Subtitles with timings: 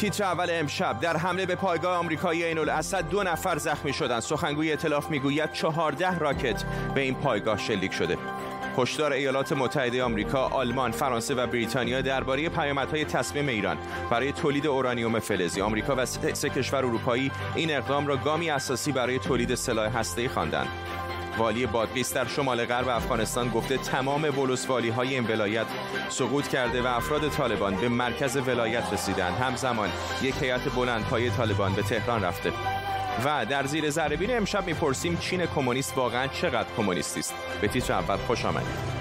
[0.00, 4.70] تیتر اول امشب در حمله به پایگاه آمریکایی عین الاسد دو نفر زخمی شدند سخنگوی
[4.70, 8.18] ائتلاف می‌گوید چهارده راکت به این پایگاه شلیک شده
[8.78, 13.76] هشدار ایالات متحده آمریکا، آلمان، فرانسه و بریتانیا درباره پیامدهای تصمیم ایران
[14.10, 15.60] برای تولید اورانیوم فلزی.
[15.60, 20.68] آمریکا و سه کشور اروپایی این اقدام را گامی اساسی برای تولید سلاح هسته‌ای خواندند.
[21.38, 25.66] والی بادغیس در شمال غرب افغانستان گفته تمام ولسوالی های این ولایت
[26.08, 29.88] سقوط کرده و افراد طالبان به مرکز ولایت رسیدند همزمان
[30.22, 32.52] یک هیئت بلندپایه طالبان به تهران رفته.
[33.24, 37.34] و در زیر ذره امشب می‌پرسیم چین کمونیست واقعا چقدر کمونیستی است.
[37.60, 39.00] به تیتر اول خوش آمدید.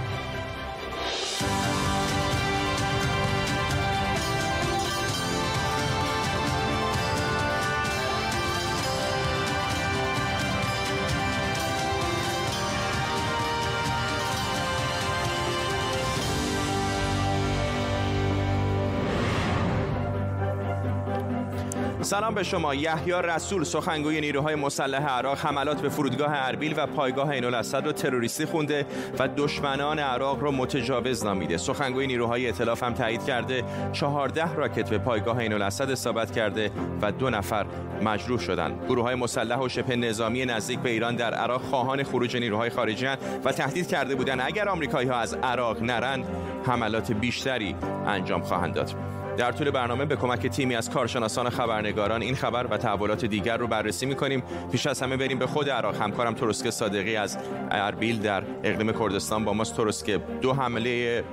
[22.09, 22.75] سلام به شما.
[22.75, 27.91] یحیی رسول سخنگوی نیروهای مسلح عراق حملات به فرودگاه اربیل و پایگاه عین الاسد را
[27.91, 28.85] تروریستی خونده
[29.19, 31.57] و دشمنان عراق را متجاوز نامیده.
[31.57, 33.63] سخنگوی نیروهای ائتلاف هم تایید کرده.
[33.91, 37.65] 14 راکت به پایگاه عین الاسد اصابت کرده و دو نفر
[38.03, 42.37] مجروح شدند گروه های مسلح و شبه نظامی نزدیک به ایران در عراق خواهان خروج
[42.37, 43.05] نیروهای خارجی
[43.45, 46.25] و تهدید کرده بودند اگر آمریکایی ها از عراق نرند
[46.65, 47.75] حملات بیشتری
[48.07, 49.18] انجام خواهند داد.
[49.37, 53.67] در طول برنامه به کمک تیمی از کارشناسان خبرنگاران این خبر و تحولات دیگر رو
[53.67, 54.43] بررسی می‌کنیم.
[54.71, 56.01] پیش از همه بریم به خود عراق.
[56.01, 57.37] همکارم ترسک صادقی از
[57.71, 59.77] اربیل در اقلیم کردستان با ماست.
[59.77, 61.23] ترسک دو حمله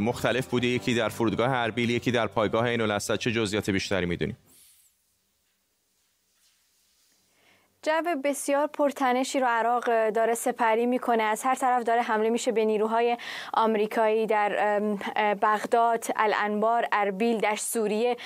[0.00, 0.66] مختلف بوده.
[0.66, 4.36] یکی در فرودگاه اربیل یکی در پایگاه الاسد چه جزئیات بیشتری می‌دونیم؟
[7.86, 7.92] جو
[8.24, 11.22] بسیار پرتنشی رو عراق داره سپری می‌کنه.
[11.22, 13.16] از هر طرف داره حمله میشه به نیروهای
[13.54, 14.80] آمریکایی در
[15.42, 18.16] بغداد الانبار اربیل در سوریه.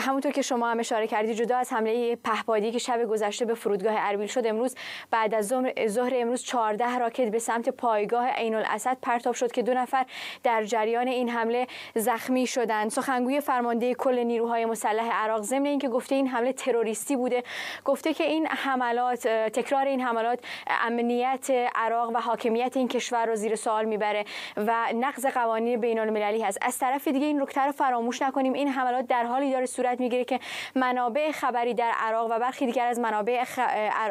[0.00, 3.94] همونطور که شما هم اشاره کردید جدا از حمله پهپادی که شب گذشته به فرودگاه
[3.96, 4.74] اربیل شد امروز
[5.10, 5.46] بعد از
[5.88, 10.06] ظهر امروز 14 راکت به سمت پایگاه عین الاسد پرتاب شد که دو نفر
[10.42, 12.90] در جریان این حمله زخمی شدند.
[12.90, 17.42] سخنگوی فرمانده کل نیروهای مسلح عراق ضمن اینکه گفته این حمله تروریستی بوده
[17.84, 23.56] گفته که این حملات تکرار این حملات امنیت عراق و حاکمیت این کشور رو زیر
[23.56, 24.24] سوال می‌بره
[24.56, 26.58] و نقض قوانین بین المللی هست.
[26.62, 28.52] از طرف دیگه این نکته رو فراموش نکنیم.
[28.52, 30.40] این حملات در حالی داره صورت می‌گیره که
[30.74, 33.44] منابع خبری در عراق و برخی دیگر از منابع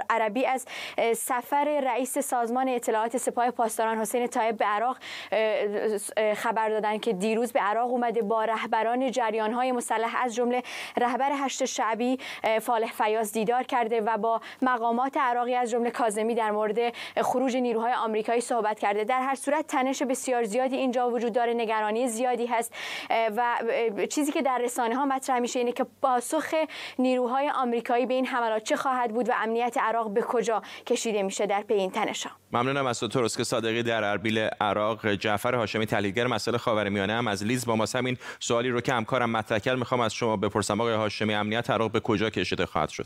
[0.09, 0.65] عربی از
[1.15, 4.97] سفر رئیس سازمان اطلاعات سپاه پاسداران حسین طایب به عراق
[6.35, 10.63] خبر دادن که دیروز به عراق اومده با رهبران جریان های مسلح از جمله
[10.97, 12.19] رهبر هشت شعبی
[12.61, 16.79] فالح فیاض دیدار کرده و با مقامات عراقی از جمله کاظمی در مورد
[17.21, 19.03] خروج نیروهای آمریکایی صحبت کرده.
[19.03, 22.73] در هر صورت تنش بسیار زیادی اینجا وجود داره نگرانی زیادی هست
[23.09, 23.57] و
[24.09, 26.53] چیزی که در رسانه ها مطرح میشه اینه که پاسخ
[26.99, 31.45] نیروهای آمریکایی به این حملات چه خواهد بود و امنیت عراق به کجا کشیده میشه
[31.45, 32.31] در پی این تنش ها.
[32.53, 35.13] ممنونم از تو که صادقی در اربیل عراق.
[35.13, 37.85] جعفر هاشمی تحلیلگر مسائل خاورمیانه هم از لیز با ما.
[37.95, 40.81] همین سوالی رو که همکارم مطرح کرد می‌خوام از شما بپرسم.
[40.81, 43.05] آقای هاشمی امنیت عراق به کجا کشیده خواهد شد؟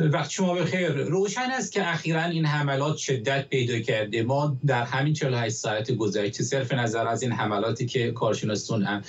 [0.00, 0.88] وقت شما بخیر.
[0.88, 4.22] روشن است که اخیرا این حملات شدت پیدا کرده.
[4.22, 9.02] ما در همین 48 ساعت گذشته صرف نظر از این حملاتی که کارشناسان هم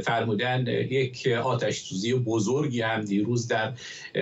[0.00, 3.72] فرمودن یک آتش سوزی بزرگی هم دیروز در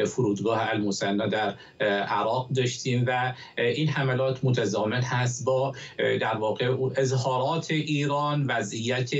[0.06, 8.46] فرودگاه المثنا در عراق داشتیم و این حملات متضامن هست با در واقع اظهارات ایران
[8.46, 9.10] وضعیت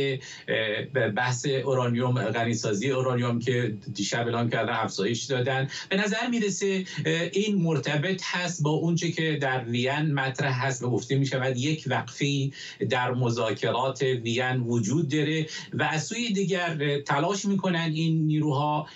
[1.17, 5.69] بحث اورانیوم غنیسازی اورانیوم که دیشب اعلام کردن افزایش دادن.
[5.88, 6.84] به نظر می‌رسه
[7.32, 11.84] این مرتبط هست با اونچه که در وین مطرح هست و گفته می شود یک
[11.86, 12.52] وقفی
[12.90, 18.86] در مذاکرات وین وجود داره و از سوی دیگر تلاش می‌کنن این نیروها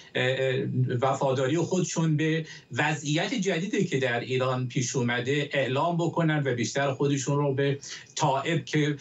[1.00, 7.38] وفاداری خودشون به وضعیت جدیدی که در ایران پیش اومده اعلام بکنن و بیشتر خودشون
[7.38, 7.78] رو به
[8.14, 8.96] طائب که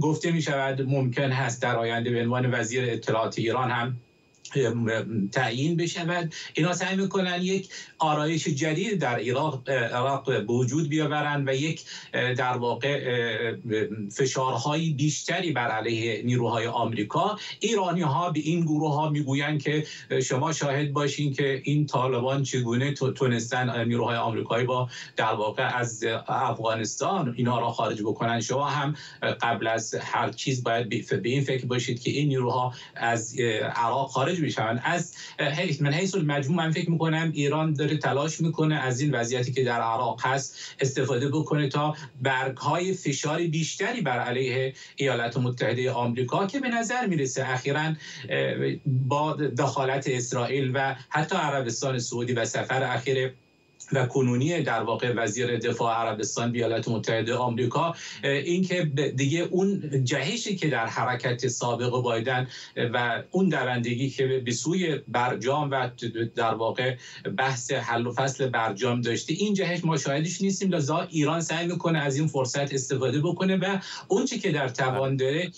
[0.00, 3.96] گفته می شود ممکن هست در آینده به عنوان وزیر اطلاعات ایران هم
[5.32, 6.34] تعیین بشود.
[6.54, 7.68] اینا سعی می‌کنن یک
[7.98, 13.54] آرایش جدید در عراق عراق وجود بیاورن و یک در واقع
[14.16, 17.38] فشارهای بیشتری بر علیه نیروهای آمریکا.
[17.60, 19.86] ایرانی ها به این گروه ها می‌گویند که
[20.22, 27.34] شما شاهد باشین که این طالبان چگونه تونستن نیروهای آمریکایی با در واقع از افغانستان
[27.36, 28.40] اینا را خارج بکنن.
[28.40, 28.94] شما هم
[29.42, 33.38] قبل از هر چیز باید به این فکر باشید که این نیروها از
[33.74, 35.14] عراق خارج بشوند از
[35.80, 39.80] من حیث المجموع من فکر می‌کنم ایران داره تلاش می‌کنه از این وضعیتی که در
[39.80, 46.60] عراق هست استفاده بکنه تا برگ های فشار بیشتری بر علیه ایالات متحده آمریکا که
[46.60, 47.94] به نظر می‌رسه اخیرا
[48.86, 53.32] با دخالت اسرائیل و حتی عربستان سعودی و سفر اخیر
[53.92, 58.84] و کنونی در واقع وزیر دفاع عربستان ایالات متحده آمریکا اینکه
[59.16, 65.70] دیگه اون جهشی که در حرکت سابق بایدن و اون دوندگی که به سوی برجام
[65.70, 65.90] و
[66.36, 66.96] در واقع
[67.36, 70.70] بحث حل و فصل برجام داشته این جهش ما شاهدش نیستیم.
[70.70, 73.78] لذا ایران سعی می‌کنه از این فرصت استفاده بکنه و
[74.08, 75.50] اون که در توان داره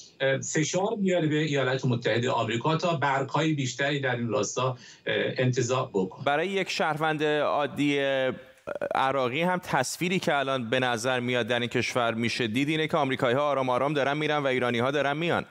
[0.53, 4.79] فشار بیاره به ایالات متحده آمریکا تا برگهای بیشتری در این راستا
[5.39, 6.25] انتظار بکنه.
[6.25, 7.99] برای یک شهروند عادی
[8.95, 12.97] عراقی هم تصویری که الان به نظر میاد در این کشور میشه دید اینه که
[12.97, 15.45] آمریکایی ها آرام آرام دارن میرن و ایرانی ها دارن میان.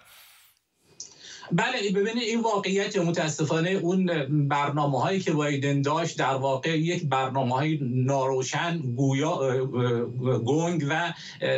[1.51, 4.05] بله ببینید این واقعیت متاسفانه اون
[4.47, 9.65] برنامه هایی که بایدن داشت در واقع یک برنامه های ناروشن گویا
[10.45, 11.13] گنگ و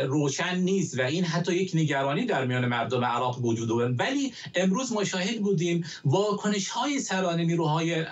[0.06, 4.92] روشن نیست و این حتی یک نگرانی در میان مردم عراق وجود دارد ولی امروز
[4.92, 8.04] مشاهد بودیم واکنش های سران نیروهای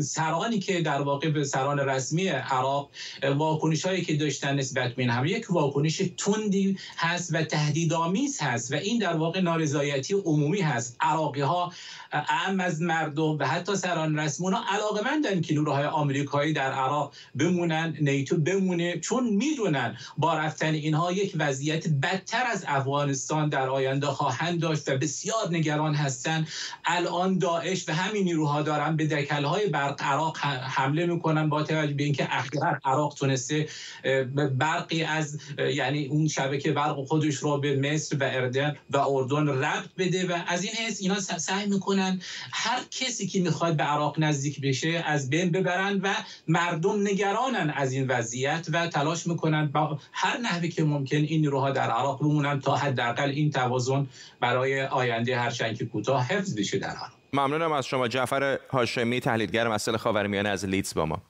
[0.00, 2.90] سرانی که در واقع به سران رسمی عراق
[3.36, 8.72] واکنش هایی که داشتن نسبت به این هم یک واکنش تندی هست و تهدیدآمیز هست
[8.72, 10.96] و این در واقع نارضایتی عمومی هست.
[11.08, 11.72] عراقی ها
[12.12, 17.12] اهم از مردم و حتی سران رسمون ها علاقه مندن که نیروهای آمریکایی در عراق
[17.34, 24.06] بمونن نیتو بمونه چون می‌دونن با رفتن اینها یک وضعیت بدتر از افغانستان در آینده
[24.06, 26.48] خواهند داشت و بسیار نگران هستند
[26.84, 32.04] الان داعش و همین نیروها دارن به دکلهای برق عراق حمله می‌کنن با توجه به
[32.04, 33.68] اینکه اخیرا عراق تونسته
[34.58, 35.38] برقی از
[35.74, 40.38] یعنی اون شبکه برق خودش رو به مصر و اردن و اردن ربط بده و
[40.46, 42.20] از این حیث اینا سعی می‌کنن
[42.52, 46.14] هر کسی که می‌خواد به عراق نزدیک بشه از بین ببرن و
[46.48, 51.70] مردم نگرانن از این وضعیت و تلاش می‌کنن با هر نحوی که ممکن این نیروها
[51.70, 54.06] در عراق بمونن تا حداقل این توازن
[54.40, 57.10] برای آینده هر که کوتاه حفظ بشه در عراق.
[57.32, 61.22] ممنونم از شما جعفر هاشمی تحلیلگر مسئله خاورمیانه از لیدز با ما.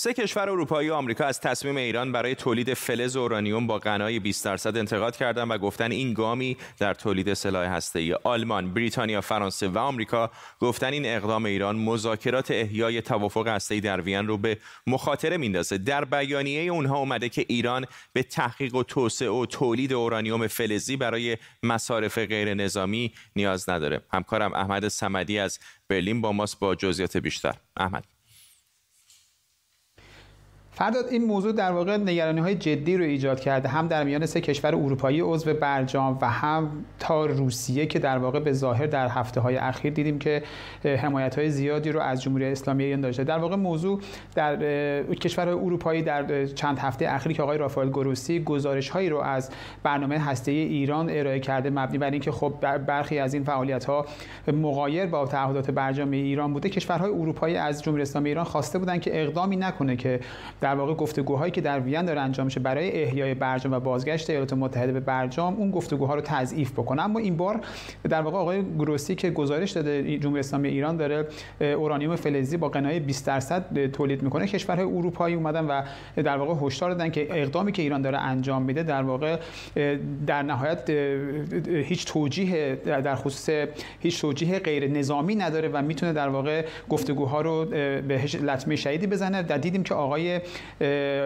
[0.00, 4.44] سه کشور اروپایی و آمریکا از تصمیم ایران برای تولید فلز اورانیوم با غنای 20
[4.44, 9.78] درصد انتقاد کردند و گفتن این گامی در تولید سلاح هسته‌ای آلمان، بریتانیا، فرانسه و
[9.78, 10.30] آمریکا
[10.60, 15.78] گفتن این اقدام ایران مذاکرات احیای توافق هسته‌ای در وین رو به مخاطره میندازه.
[15.78, 21.36] در بیانیه اونها اومده که ایران به تحقیق و توسعه و تولید اورانیوم فلزی برای
[21.62, 24.00] مصارف غیر نظامی نیاز نداره.
[24.12, 25.58] همکارم احمد سمدی از
[25.88, 27.54] برلین با ماست با جزئیات بیشتر.
[27.76, 28.17] احمد
[30.78, 34.40] فرداد این موضوع در واقع نگرانی های جدی رو ایجاد کرده هم در میان سه
[34.40, 39.40] کشور اروپایی عضو برجام و هم تا روسیه که در واقع به ظاهر در هفته
[39.40, 40.42] های اخیر دیدیم که
[40.84, 43.24] حمایت های زیادی رو از جمهوری اسلامی ایران داشته.
[43.24, 44.00] در واقع موضوع
[44.34, 44.56] در
[45.02, 49.50] کشورهای اروپایی در چند هفته اخیر که آقای رافائل گروسی گزارش هایی رو از
[49.82, 52.54] برنامه هسته ایران ارائه کرده مبنی بر اینکه خب
[52.86, 54.06] برخی از این فعالیت ها
[54.52, 56.68] مغایر با تعهدات برجام ایران بوده.
[56.68, 60.20] کشورهای اروپایی از جمهوری اسلامی ایران خواسته بودند که اقدامی نکنه که
[60.74, 64.92] واقع گفتگوهایی که در وین داره انجام میشه برای احیای برجام و بازگشت ایالات متحده
[64.92, 67.02] به برجام اون گفتگوها رو تضعیف بکنه.
[67.02, 67.60] اما این بار
[68.08, 71.26] در واقع آقای گروسی که گزارش داده جمهوری اسلامی ایران داره
[71.60, 75.82] اورانیوم فلزی با قنای 20 درصد تولید می‌کنه کشورهای اروپایی اومدن و
[76.16, 79.36] در واقع هشدار دادن که اقدامی که ایران داره انجام میده در واقع
[80.26, 80.90] در نهایت
[81.66, 83.68] هیچ توجیه در خصوص
[84.00, 89.42] هیچ توجیه غیر نظامی نداره و می‌تونه در واقع گفتگوها رو به لطمه شدیدی بزنه.
[89.42, 90.40] در دیدیم که آقای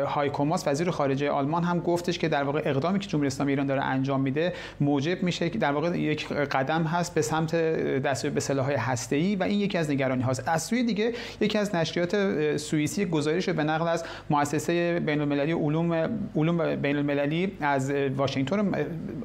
[0.06, 3.82] هایکوماس وزیر خارجه آلمان هم گفتش که در واقع اقدامی که جمهوری اسلامی ایران داره
[3.82, 7.56] انجام میده موجب میشه که در واقع یک قدم هست به سمت
[8.02, 10.48] دستیابی به سلاح‌های هسته‌ای و این یکی از نگرانی هاست.
[10.48, 15.92] از سوی دیگه یکی از نشریات سوئیسی گزارش به نقل از مؤسسه بین‌المللی علوم
[16.36, 18.72] علوم بین‌المللی از واشنگتن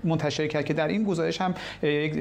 [0.03, 2.15] منتشر کرد که در این گزارش هم یک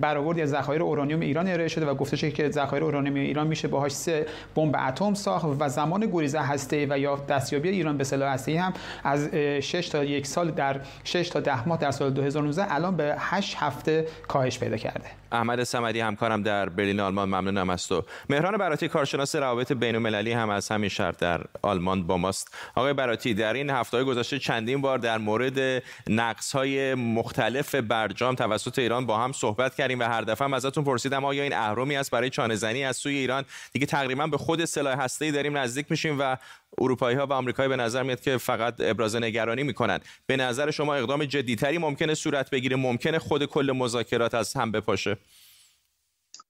[0.00, 3.68] برآوردی از ذخایر اورانیوم ایران ارائه شده و گفته شده که ذخایر اورانیوم ایران میشه
[3.68, 8.32] باهاش سه بمب اتم ساخت و زمان گریز هسته و یا دستیابی ایران به سلاح
[8.32, 8.72] هسته‌ای هم
[9.04, 13.14] از 6 تا یک سال در 6 تا 10 ماه در سال 2019 الان به
[13.18, 15.22] 8 هفته کاهش پیدا کرده.
[15.32, 18.02] احمد سمدی همکارم در برلین آلمان ممنونم از تو.
[18.30, 22.54] مهران براتی کارشناس روابط بین المللی هم از همین شهر در آلمان با ماست.
[22.74, 28.78] آقای براتی در این هفته گذشته چندین بار در مورد نقص های مختلف برجام توسط
[28.78, 32.10] ایران با هم صحبت کردیم و هر دفعه هم ازتون پرسیدم آیا این اهرمی است
[32.10, 36.16] برای چانه زنی از سوی ایران؟ دیگه تقریبا به خود سلاح هسته‌ای داریم نزدیک میشیم
[36.18, 36.36] و
[36.82, 39.98] اروپایی ها و آمریکایی به نظر میاد که فقط ابراز نگرانی می‌کنن.
[40.26, 45.16] به نظر شما اقدام جدیتری ممکنه صورت بگیره؟ ممکنه خود کل مذاکرات از هم بپاشه؟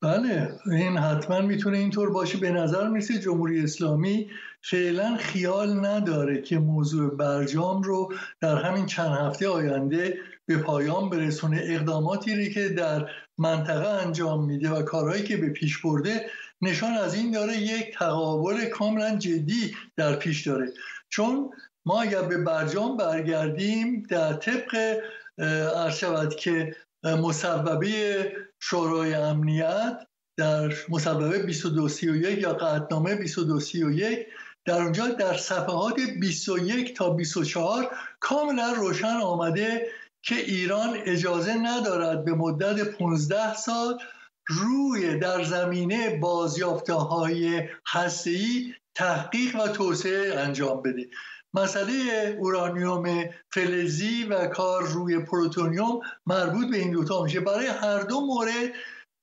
[0.03, 2.39] بله این حتما می‌تونه اینطور باشه.
[2.39, 4.31] به نظر می‌رسه جمهوری اسلامی
[4.63, 11.61] فعلا خیال نداره که موضوع برجام رو در همین چند هفته آینده به پایان برسونه.
[11.65, 13.07] اقداماتی که در
[13.39, 16.27] منطقه انجام میده و کارهایی که به پیش برده
[16.63, 20.73] نشان از این داره یک تقابل کاملا جدی در پیش داره.
[21.09, 21.51] چون
[21.87, 25.01] ما اگر به برجام برگردیم در طبق
[25.91, 34.27] شود که مصوبه شورای امنیت در مصوبه 2231 یا قطنامه 2231
[34.65, 39.87] در اونجا در صفحات 21 تا 24 کاملا روشن آمده
[40.23, 43.99] که ایران اجازه ندارد به مدت 15 سال
[44.47, 51.09] روی در زمینه بازیافته های هسته‌ای تحقیق و توسعه انجام بده.
[51.55, 51.93] مسئله
[52.41, 57.41] اورانیوم فلزی و کار روی پروتونیوم مربوط به این دوتا میشه.
[57.41, 58.73] برای هر دو مورد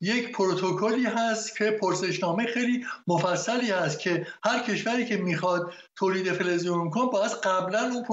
[0.01, 6.89] یک پروتکلی هست که پرسشنامه خیلی مفصلی هست که هر کشوری که می‌خواد تولید فلزیوم
[6.89, 8.05] کنه باید قبلا اون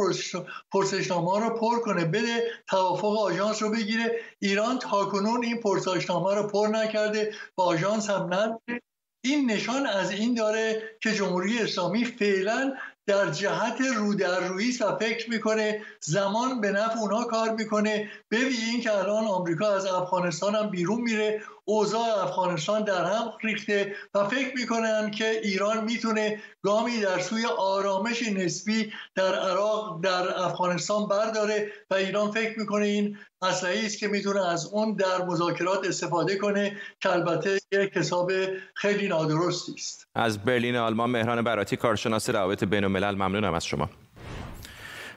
[0.73, 4.21] پرسشنامه رو پر کنه بده توافق آژانس رو بگیره.
[4.39, 8.83] ایران تاکنون این پرسشنامه رو پر نکرده با آژانس هم نداره
[9.25, 12.75] این نشان از این داره که جمهوری اسلامی فعلا
[13.07, 18.11] در جهت رو در و فکر می‌کنه زمان به نفع اونا کار می‌کنه.
[18.31, 21.43] ببینید که الان آمریکا از افغانستان هم بیرون میره.
[21.69, 28.23] اوضاع افغانستان در هم ریخته و فکر می‌کنن که ایران می‌تونه گامی در سوی آرامش
[28.23, 34.47] نسبی در عراق در افغانستان برداره و ایران فکر می‌کنه این اسلحه است که می‌تونه
[34.49, 38.33] از اون در مذاکرات استفاده کنه که البته یک حساب
[38.75, 40.07] خیلی نادرستی است.
[40.15, 43.91] از برلین آلمان مهران براتی کارشناس روابط بین الملل ممنونم از شما.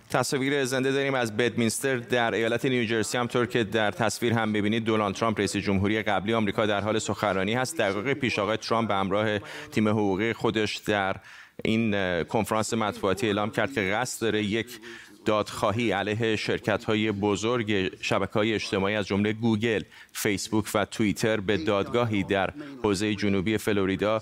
[0.09, 5.15] تصاویر زنده داریم از بدمینستر در ایالت نیوجرسی همطور که در تصویر هم ببینید دونالد
[5.15, 7.77] ترامپ رئیس جمهوری قبلی آمریکا در حال سخنرانی هست.
[7.77, 9.39] دقیقه پیش آقای ترامپ به همراه
[9.71, 11.15] تیم حقوقی خودش در
[11.63, 14.79] این کنفرانس مطبوعاتی اعلام کرد که قصد داره یک
[15.25, 21.57] دادخواهی علیه شرکت های بزرگ شبکه های اجتماعی از جمله گوگل، فیسبوک و توییتر به
[21.57, 24.21] دادگاهی در حوزه جنوبی فلوریدا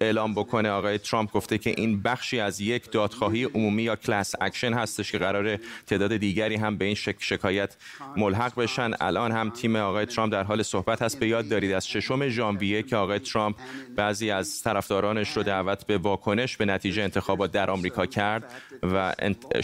[0.00, 0.70] اعلام بکنه.
[0.70, 5.18] آقای ترامپ گفته که این بخشی از یک دادخواهی عمومی یا class action هستش که
[5.18, 7.76] قرار تعداد دیگری هم به این شک شکایت
[8.16, 8.90] ملحق بشن.
[9.00, 11.20] الان هم تیم آقای ترامپ در حال صحبت هست.
[11.20, 13.56] به یاد دارید از ششم ژانویه که آقای ترامپ
[13.96, 19.14] بعضی از طرفدارانش رو دعوت به واکنش به نتیجه انتخابات در آمریکا کرد و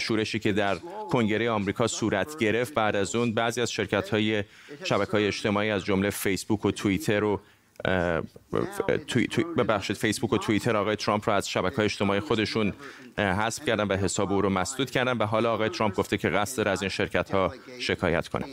[0.01, 0.75] شورشی که در
[1.09, 2.73] کنگره آمریکا صورت گرفت.
[2.73, 4.43] بعد از اون بعضی از شرکت های
[4.83, 7.23] شبکه های اجتماعی از جمله فیسبوک و توییتر
[8.51, 8.67] رو
[9.57, 12.73] ببخشید فیسبوک و توییتر آقای ترامپ رو از شبکه های اجتماعی خودشون
[13.17, 16.67] حذف کردن و حساب او رو مسدود کردن و حالا آقای ترامپ گفته که قصد
[16.67, 18.45] از این شرکت ها شکایت کنه.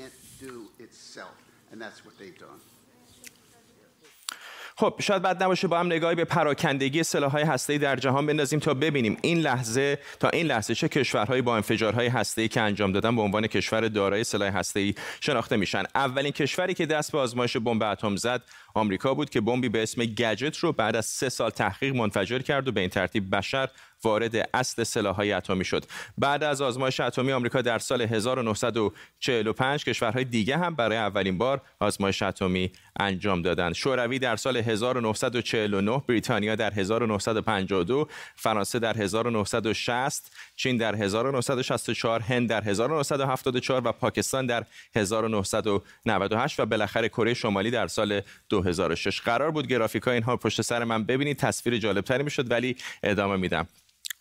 [4.76, 8.74] خب شاید بد نباشه با هم نگاهی به پراکندگی سلاح‌های هسته‌ای در جهان بندازیم تا
[8.74, 13.22] ببینیم این لحظه تا این لحظه چه کشورهایی با انفجارهای هسته‌ای که انجام دادن به
[13.22, 15.82] عنوان کشور دارای سلاح هسته‌ای شناخته میشن.
[15.94, 18.42] اولین کشوری که دست به آزمایش بمب اتم زد
[18.74, 22.68] آمریکا بود که بمبی به اسم گجت رو بعد از سه سال تحقیق منفجر کرد
[22.68, 23.68] و به این ترتیب بشر
[24.04, 25.84] وارد اصل سلاح‌های اتمی شد.
[26.18, 32.22] بعد از آزمایش اتمی آمریکا در سال 1945 کشورهای دیگه هم برای اولین بار آزمایش
[32.22, 33.72] اتمی انجام دادند.
[33.72, 42.64] شوروی در سال 1949 بریتانیا در 1952 فرانسه در 1960 چین در 1964 هند در
[42.64, 44.64] 1974 و پاکستان در
[44.96, 48.20] 1998 و بالاخره کره شمالی در سال
[48.62, 51.36] 2006 قرار بود گرافیک اینها پشت سر من ببینید.
[51.36, 53.66] تصویر جالب تری می‌شد ولی ادامه میدم.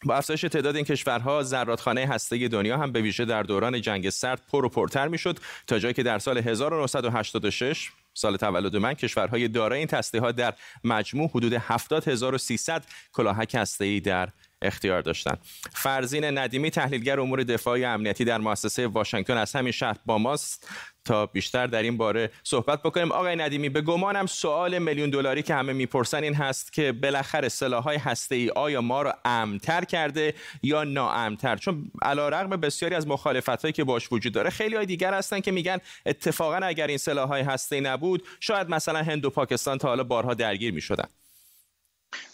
[0.06, 4.42] با افزایش تعداد این کشورها زرادخانه هسته دنیا هم به ویژه در دوران جنگ سرد
[4.52, 5.40] پر و پرتر می‌شد.
[5.68, 11.30] تا جایی که در سال 1986 سال تولد من کشورهای دارای این ها در مجموع
[11.30, 12.84] حدود 70300
[13.14, 14.30] کلاهک هسته‌ای در
[14.62, 15.40] اختیار داشتند.
[15.74, 20.68] فرزین ندیمی تحلیلگر امور دفاعی امنیتی در مؤسسه واشنگتن از همین شهر با ماست.
[21.06, 23.12] تا بیشتر در این باره صحبت بکنیم.
[23.12, 27.98] آقای ندیمی به گمانم سوال میلیون دلاری که همه می‌پرسن این هست که بالاخره سلاح‌های
[27.98, 34.12] هسته‌ای آیا ما را امن‌تر کرده یا ناامن‌تر؟ چون علیرغم بسیاری از مخالفت‌هایی که باش
[34.12, 38.70] وجود داره خیلی های دیگر هستن که میگن اتفاقا اگر این سلاح‌های هسته‌ای نبود شاید
[38.70, 41.08] مثلا هند و پاکستان تا حالا بارها درگیر می‌شدن.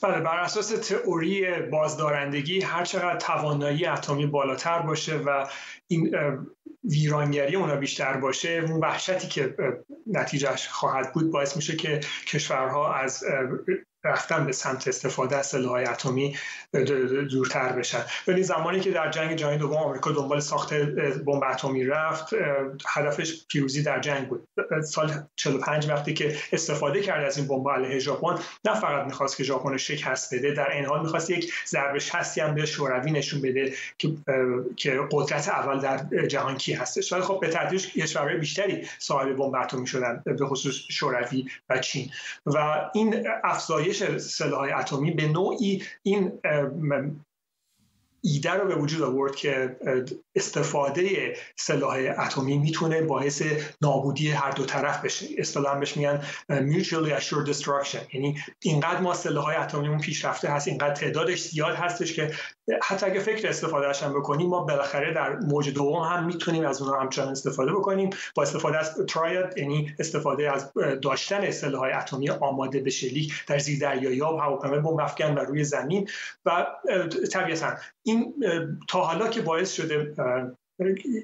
[0.02, 5.48] بله بر اساس تئوری بازدارندگی هر چقدر توانایی اتمی بالاتر باشه و
[5.88, 6.16] این
[6.84, 9.56] ویرانگری اونا بیشتر باشه اون وحشتی که
[10.08, 13.24] نتیجهش خواهد بود باعث میشه که کشورها از
[14.08, 16.38] رفتن به سمت استفاده از سلاح‌های اتمی
[17.32, 18.02] دورتر بشن.
[18.28, 20.74] ولی زمانی که در جنگ جهانی دوم آمریکا دنبال ساخت
[21.26, 22.34] بمب اتمی رفت
[22.88, 24.48] هدفش پیروزی در جنگ بود.
[24.86, 29.44] سال 45 وقتی که استفاده کرد از این بمب علیه ژاپن نه فقط می‌خواست که
[29.44, 33.74] ژاپن شکست بده در این حال می‌خواست یک ضربه شستی هم به شوروی نشون بده
[33.98, 34.10] که
[34.76, 37.14] که قدرت اول در جهان کی هستش.
[37.14, 42.10] ولی خب به تدریج کشورهای بیشتری صاحب بمب اتمی شدن به خصوص شوروی و چین.
[42.46, 46.32] و این افزایش سلاح اتمی به نوعی این
[48.22, 49.78] ایده رو به وجود آورد که
[50.36, 53.44] استفاده سلاح اتمی می‌تونه باعث
[53.82, 55.26] نابودی هر دو طرف بشه.
[55.38, 58.14] اصطلاحا بهش میگن mutually assured destruction.
[58.14, 62.32] یعنی اینقدر ما سلاح اتمیمون پیشرفته هست اینقدر تعدادش زیاد هستش که
[62.84, 67.00] حتی اگه فکر استفاده هم بکنیم ما بالاخره در موج دوم هم می‌تونیم از اونها
[67.00, 68.10] همچنان استفاده بکنیم.
[68.36, 73.80] با استفاده از تراید یعنی استفاده از داشتن سلاح اتمی آماده به شلیک در زیر
[73.80, 74.80] دریایی ها و هواپیمای
[75.36, 76.10] و روی زمین.
[76.46, 76.68] و
[77.32, 78.34] طبیعتا این
[78.88, 80.14] تا حالا که باعث شده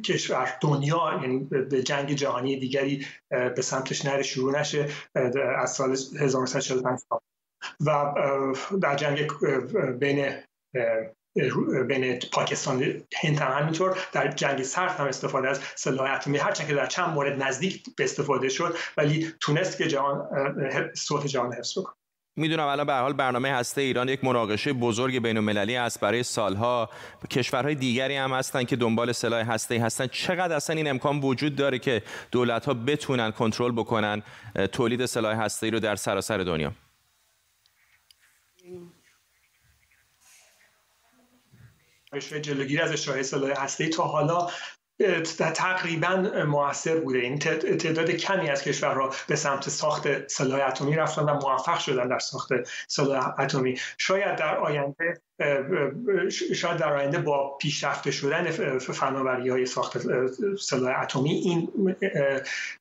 [0.05, 4.87] کشور دنیا یعنی به جنگ جهانی دیگری به سمتش نره شروع نشه
[5.57, 6.99] از سال 1945
[7.85, 8.13] و
[8.81, 9.27] در جنگ
[9.99, 10.33] بین
[11.87, 12.83] بین پاکستان
[13.21, 13.97] هند هم همینطور.
[14.11, 16.37] در جنگ سرد هم استفاده از سلاح اتمی.
[16.37, 20.27] هرچند که در چند مورد نزدیک به استفاده شد ولی تونست که جهان
[20.95, 21.95] صلح جهان حفظ بکنه.
[22.35, 26.89] می‌دونم الان به حال برنامه هسته ایران یک مناقشه بزرگ بین المللی است برای سالها.
[27.29, 30.07] کشورهای دیگری هم هستن که دنبال سلاح هسته هستن.
[30.07, 34.23] چقدر اصلا این امکان وجود داره که دولت ها بتونن کنترل بکنن
[34.71, 36.71] تولید سلاح هسته ای رو در سراسر دنیا؟
[42.19, 44.47] جلوگیری از اشاره سلاح هسته تا حالا
[45.55, 46.15] تقریبا
[46.47, 47.19] موثر بوده.
[47.19, 52.19] این تعداد کمی از کشورها به سمت ساخت سلاح اتمی رفتن و موفق شدن در
[52.19, 52.49] ساخت
[52.87, 53.79] سلاح اتمی.
[53.97, 55.21] شاید در آینده
[56.55, 59.97] شاید در آینده با پیشرفته شدن فناوری های ساخت
[60.59, 61.69] سلاح اتمی این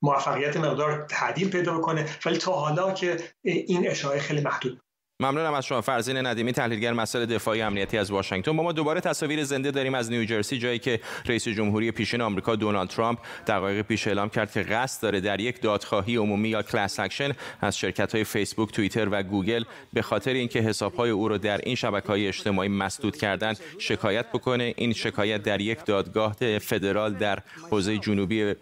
[0.02, 4.81] موفقیت مقدار تعدیل پیدا بکنه ولی تا حالا که این اشاره خیلی محدود
[5.22, 5.80] ممنونم از شما.
[5.80, 8.56] فرزین ندیمی تحلیلگر مسائل دفاعی امنیتی از واشنگتن.
[8.56, 12.88] با ما دوباره تصاویر زنده داریم از نیوجرسی جایی که رئیس جمهوری پیشین آمریکا دونالد
[12.88, 17.33] ترامپ دقایق پیش اعلام کرد که قصد داره در یک دادخواهی عمومی یا class action
[17.61, 21.58] از شرکت های فیسبوک، توییتر و گوگل به خاطر اینکه حساب های او رو در
[21.58, 24.74] این شبکه های اجتماعی مسدود کردن شکایت بکنه.
[24.76, 27.38] این شکایت در یک دادگاه فدرال در
[27.70, 28.54] حوزه جنوبی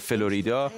[0.00, 0.72] فلوریدا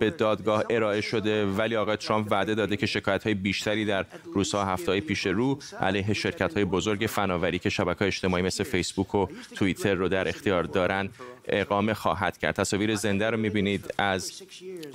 [0.00, 1.46] به دادگاه ارائه شده.
[1.46, 5.58] ولی آقای ترامپ وعده داده که شکایت های بیشتری در روزها هفته های پیش رو
[5.80, 10.64] علیه شرکت های بزرگ فناوری که شبکه اجتماعی مثل فیسبوک و توییتر رو در اختیار
[10.64, 11.10] دارند
[11.48, 14.42] اقامه خواهد کرد تصاویر زنده رو می‌بینید از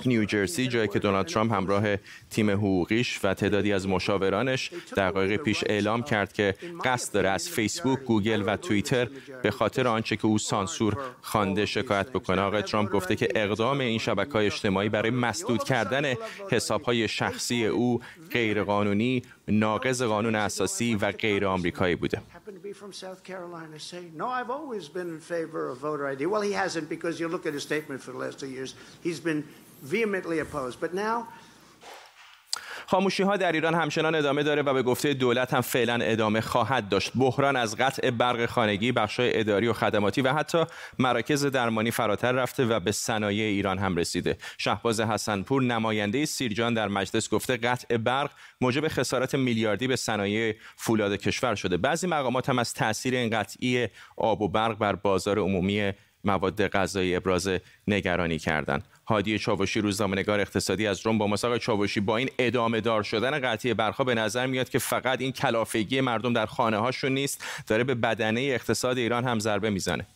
[0.06, 1.96] نیوجرسی جایی که دونالد ترامپ همراه
[2.30, 7.98] تیم حقوقیش و تعدادی از مشاورانش دقایق پیش اعلام کرد که قصد داره از فیسبوک،
[7.98, 9.08] گوگل و توییتر
[9.42, 12.42] به خاطر آنچه که او سانسور خوانده شکایت بکنه.
[12.42, 16.14] آقای ترامپ گفته که اقدام این شبکه های اجتماعی برای مسدود کردن
[16.50, 18.00] حساب های شخصی او
[18.32, 22.22] غیرقانونی ناقض قانون اساسی و غیر آمریکایی بوده.
[32.90, 36.88] خاموشی ها در ایران همچنان ادامه داره و به گفته دولت هم فعلا ادامه خواهد
[36.88, 37.12] داشت.
[37.14, 40.64] بحران از قطع برق خانگی بخشای اداری و خدماتی و حتی
[40.98, 44.36] مراکز درمانی فراتر رفته و به صنایع ایران هم رسیده.
[44.58, 51.16] شهباز حسنپور نماینده سیرجان در مجلس گفته قطع برق موجب خسارت میلیاردی به صنایع فولاد
[51.16, 51.76] کشور شده.
[51.76, 55.92] بعضی مقامات هم از تاثیر این قطعی آب و برق بر بازار عمومی
[56.24, 57.48] مواد غذایی ابراز
[57.88, 58.84] نگرانی کردند.
[59.06, 63.74] هادی چاوشی روزنامه‌نگار اقتصادی از روم با مساق چاوشی با این ادامه دار شدن قطعی
[63.74, 67.94] برخا به نظر میاد که فقط این کلافگی مردم در خانه هاشون نیست داره به
[67.94, 70.06] بدنه اقتصاد ایران هم ضربه می‌زنه.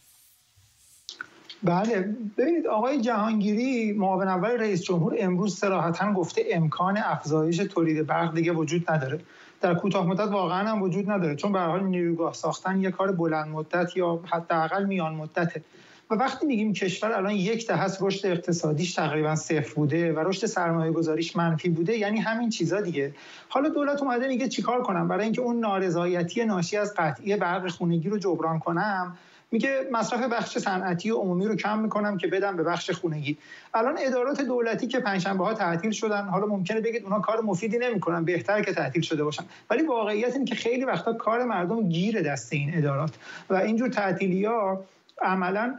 [1.63, 8.35] بله ببینید آقای جهانگیری معاون اول رئیس جمهور امروز صراحتا گفته امکان افزایش تولید برق
[8.35, 9.21] دیگه وجود نداره.
[9.61, 13.49] در کوتاه مدت واقعا هم وجود نداره چون به حال نیروگاه ساختن یه کار بلند
[13.49, 15.63] مدت یا حداقل میان مدته.
[16.11, 20.47] و وقتی میگیم کشور الان یک دهه است رشد اقتصادیش تقریبا صفر بوده و رشد
[20.47, 23.15] سرمایه گذاریش منفی بوده یعنی همین چیزا دیگه.
[23.49, 28.09] حالا دولت اومده میگه چیکار کنم؟ برای اینکه اون نارضایتی ناشی از قطعی برق خونگی
[28.09, 29.19] رو جبران کنم
[29.51, 33.37] میگه مصرف بخش صنعتی و عمومی رو کم می‌کنم که بدم به بخش خونگی.
[33.75, 38.25] الان ادارات دولتی که پنجشنبه ها تعطیل شدن حالا ممکنه بگید اونها کار مفیدی نمی‌کنن
[38.25, 39.45] بهتر که تعطیل شده باشن.
[39.71, 43.11] ولی واقعیت اینه که خیلی وقتا کار مردم گیر دست این ادارات.
[43.51, 44.85] و اینجور تعطیلی ها
[45.23, 45.75] عملا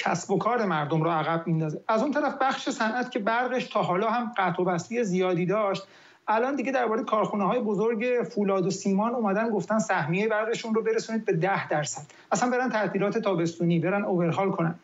[0.00, 1.80] کسب و کار مردم رو عقب میندازه.
[1.88, 5.82] از اون طرف بخش صنعت که برقش تا حالا هم قطع و بستی زیادی داشت
[6.28, 11.24] الان دیگه درباره کارخونه های بزرگ فولاد و سیمان اومدن گفتن سهمیه برقشون رو برسونید
[11.24, 12.02] به ده درصد.
[12.32, 14.74] اصلا برن تعطیلات تابستونی برن اوورهال کنن.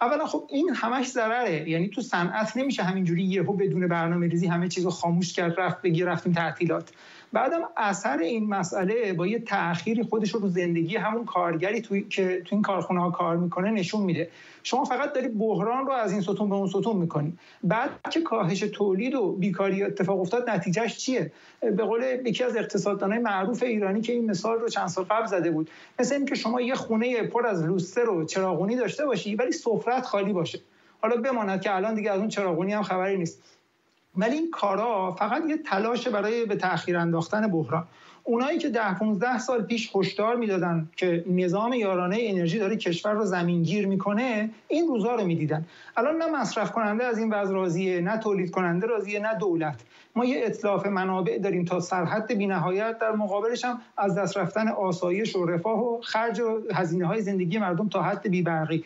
[0.00, 1.68] اولا خب این همش ضرره.
[1.68, 5.82] یعنی تو صنعت نمیشه همینجوری یهو بدون برنامه ریزی همه چیز رو خاموش کرد رفت
[5.82, 6.90] بگی رفتیم تعطیلات.
[7.32, 12.54] بعدم اثر این مسئله با یه تأخیری خودش رو زندگی همون کارگری توی که تو
[12.56, 14.30] این کارخونه ها کار می‌کنه نشون میده.
[14.62, 17.38] شما فقط داری بحران رو از این ستون به اون ستون می‌کنی.
[17.64, 23.18] بعد که کاهش تولید و بیکاری اتفاق افتاد نتیجهش چیه؟ به قول یکی از اقتصاددانای
[23.18, 25.70] معروف ایرانی که این مثال رو چند سال قبل زده بود.
[25.98, 30.32] مثل اینکه شما یه خونه پر از لوستر و چراغونی داشته باشی ولی سفرت خالی
[30.32, 30.60] باشه.
[31.00, 33.42] حالا بماند که الان دیگه از اون چراغونی هم خبری نیست.
[34.18, 37.84] ولی این کارا فقط یه تلاش برای به تاخیر انداختن بحران.
[38.24, 43.24] اونایی که ده 15 سال پیش هشدار می‌دادن که نظام یارانه انرژی داره کشور رو
[43.24, 45.66] زمینگیر می‌کنه این روزا رو می‌دیدن.
[45.96, 49.80] الان نه مصرف کننده از این وضع راضیه نه تولید کننده راضیه نه دولت.
[50.16, 55.36] ما یه اطلاف منابع داریم تا سرحد بینهایت در مقابلش هم از دست رفتن آسایش
[55.36, 58.84] و رفاه و خرج و هزینه های زندگی مردم تا حد بیبرقی.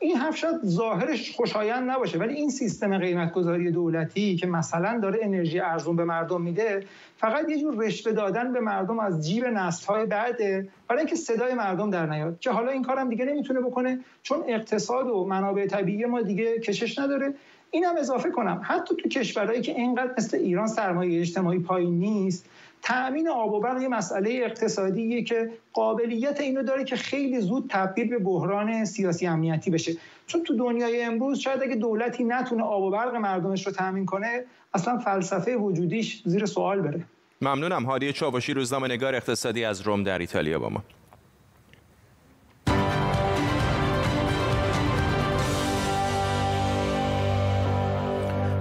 [0.00, 5.18] این حرف شاید ظاهرش خوشایند نباشه ولی این سیستم قیمت گذاری دولتی که مثلا داره
[5.22, 9.44] انرژی ارزون به مردم میده فقط یه جور رشوه دادن به مردم از جیب
[9.88, 12.40] های بعده برای اینکه صدای مردم در نیاد.
[12.40, 16.98] که حالا این کارم دیگه نمی‌تونه بکنه چون اقتصاد و منابع طبیعی ما دیگه کشش
[16.98, 17.34] نداره.
[17.70, 18.60] اینم اضافه کنم.
[18.64, 22.46] حتی تو کشورهایی که اینقدر مثل ایران سرمایه اجتماعی پایین نیست
[22.82, 28.08] تأمین آب و برق یه مسئله اقتصادیه که قابلیت اینو داره که خیلی زود تبدیل
[28.08, 29.92] به بحران سیاسی امنیتی بشه.
[30.26, 34.44] چون تو دنیای امروز شاید اگه دولتی نتونه آب و برق مردمش رو تأمین کنه
[34.74, 37.04] اصلا فلسفه وجودیش زیر سوال بره.
[37.42, 37.84] ممنونم.
[37.84, 40.82] هادی چاوشی روزنامه نگار اقتصادی از روم در ایتالیا با ما.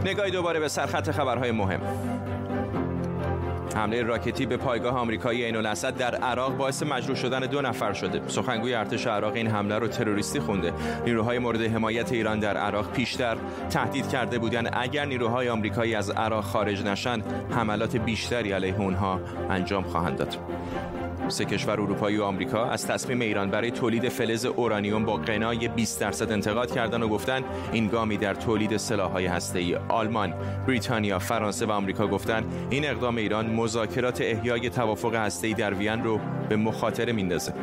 [0.06, 2.37] نگاهی دوباره به سرخط خبرهای مهم.
[3.78, 8.22] حمله راکتی به پایگاه آمریکایی عین الاسد در عراق باعث مجروح شدن دو نفر شده.
[8.28, 10.74] سخنگوی ارتش عراق این حمله رو تروریستی خونده.
[11.06, 13.38] نیروهای مورد حمایت ایران در عراق پیشتر
[13.70, 19.84] تهدید کرده بودند اگر نیروهای آمریکایی از عراق خارج نشند حملات بیشتری علیه اونها انجام
[19.84, 20.38] خواهند داد.
[21.30, 26.02] سه کشور اروپایی و آمریکا از تصمیم ایران برای تولید فلز اورانیوم با قنای 20
[26.02, 30.34] درصد انتقاد کردن و گفتند این گامی در تولید سلاح‌های هسته‌ای آلمان،
[30.68, 36.20] بریتانیا، فرانسه و آمریکا گفتند این اقدام ایران مذاکرات احیای توافق هسته‌ای در وین رو
[36.50, 37.54] به مخاطره میندازه.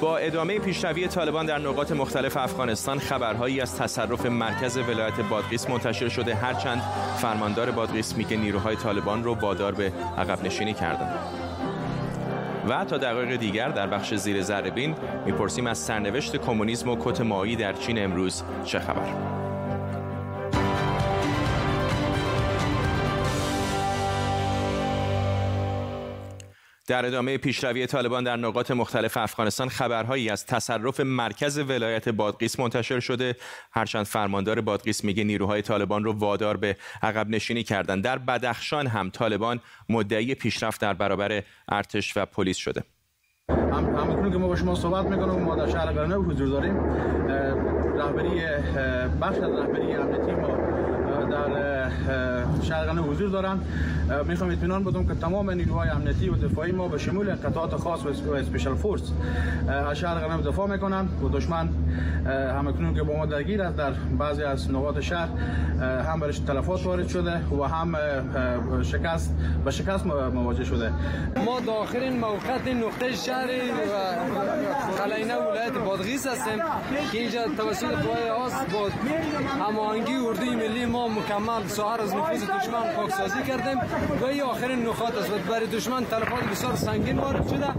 [0.00, 6.08] با ادامه پیشروی طالبان در نقاط مختلف افغانستان خبرهایی از تصرف مرکز ولایت بادغیس منتشر
[6.08, 6.82] شده هرچند
[7.18, 11.43] فرماندار بادغیس میگه نیروهای طالبان رو وادار به عقب نشینی کردند.
[12.68, 14.70] و تا دقایق دیگر در بخش زیر ذره
[15.26, 19.43] می‌پرسیم از سرنوشت کمونیسم و کت مایی در چین امروز چه خبر؟
[26.86, 33.00] در ادامه پیشروی طالبان در نقاط مختلف افغانستان خبرهایی از تصرف مرکز ولایت بادغیس منتشر
[33.00, 33.36] شده.
[33.72, 38.00] هرچند فرماندار بادغیس میگه نیروهای طالبان رو وادار به عقب نشینی کردن.
[38.00, 42.82] در بدخشان هم طالبان مدعی پیشرفت در برابر ارتش و پلیس شده.
[43.48, 46.76] هم که ما با شما صحبت می‌کنیم ما در شهر حضور داریم.
[47.96, 48.40] رهبری
[49.20, 50.73] بخش رهبری امنیتی ما
[51.30, 51.90] در
[52.62, 53.66] شرقانه حضور دارند.
[54.28, 58.34] می‌خوام اطمینان بدم که تمام نیروهای امنیتی و دفاعی ما به شمول قطعات خاص و
[58.34, 59.02] اسپیشال فورس
[59.68, 61.68] از شهر دفاع می‌کنند و دشمن
[62.58, 65.28] همکنون که با ما درگیر است در بعضی از نقاط شهر
[65.80, 67.96] هم برش تلفات وارد شده و هم
[68.82, 69.34] شکست
[69.64, 70.92] به شکست مواجه شده.
[71.46, 73.46] ما داخل موقعیت نقطه شهر
[74.98, 76.58] قلعینه ولایت بادغیس هستیم
[77.12, 78.88] که اینجا توسط قوای آس با
[79.64, 83.78] هماهنگی اردوی ملی ما مکمل ساهر از نفوذ دشمن پاکسازی کردیم
[84.20, 85.30] و این آخرین نقاط است.
[85.30, 87.74] و برای دشمن تلفات بسیار سنگین وارد شده.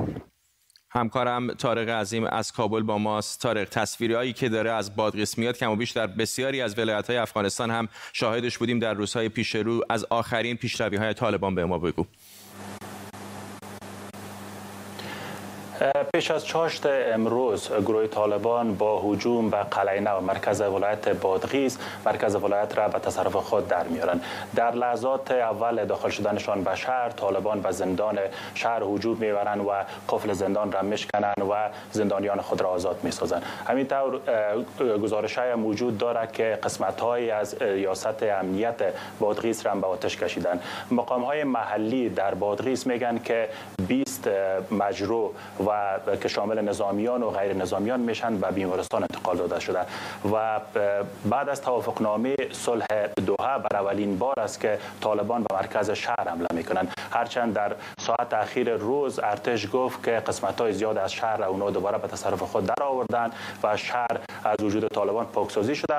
[0.89, 3.41] همکارم طارق عظیم از کابل با ماست.
[3.41, 7.09] طارق تصویری هایی که داره از بادغیس میاد کم و بیش در بسیاری از ولایت
[7.09, 9.81] های افغانستان هم شاهدش بودیم در روزهای پیش رو.
[9.89, 12.05] از آخرین پیشروی های طالبان به ما بگو.
[16.15, 22.35] پیش از چاشت امروز گروه طالبان با هجوم به قلعه و مرکز ولایت بادغیس مرکز
[22.35, 24.21] ولایت را به تصرف خود در میارن
[24.55, 28.19] در لحظات اول داخل شدنشان به شهر طالبان به زندان
[28.53, 29.71] شهر هجوم می‌برند و
[30.09, 33.43] قفل زندان را میشکنند و زندانیان خود را آزاد می‌سازند.
[33.67, 34.19] همینطور
[35.01, 38.81] گزارش های موجود دارد که قسمت های از ریاست امنیت
[39.19, 40.59] بادغیس را به آتش کشیدن
[40.91, 43.49] مقام های محلی در بادغیس میگن که
[43.87, 44.29] 20
[44.71, 45.31] مجروح
[45.67, 49.79] و که شامل نظامیان و غیر نظامیان میشن به بیمارستان انتقال داده شده.
[50.33, 50.59] و
[51.29, 52.85] بعد از توافقنامه صلح
[53.25, 56.93] دوحه بر اولین بار است که طالبان به مرکز شهر حمله می‌کنند.
[57.11, 61.97] هرچند در ساعت اخیر روز ارتش گفت که قسمت های زیاد از شهر اونا دوباره
[61.97, 63.31] به تصرف خود در آوردن
[63.63, 65.95] و شهر از وجود طالبان پاکسازی شده.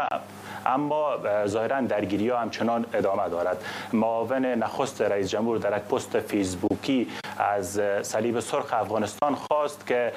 [0.67, 3.65] اما ظاهرا درگیری ها همچنان ادامه دارد.
[3.93, 10.13] معاون نخست رئیس جمهور در یک پست فیسبوکی از صلیب سرخ افغانستان خواست که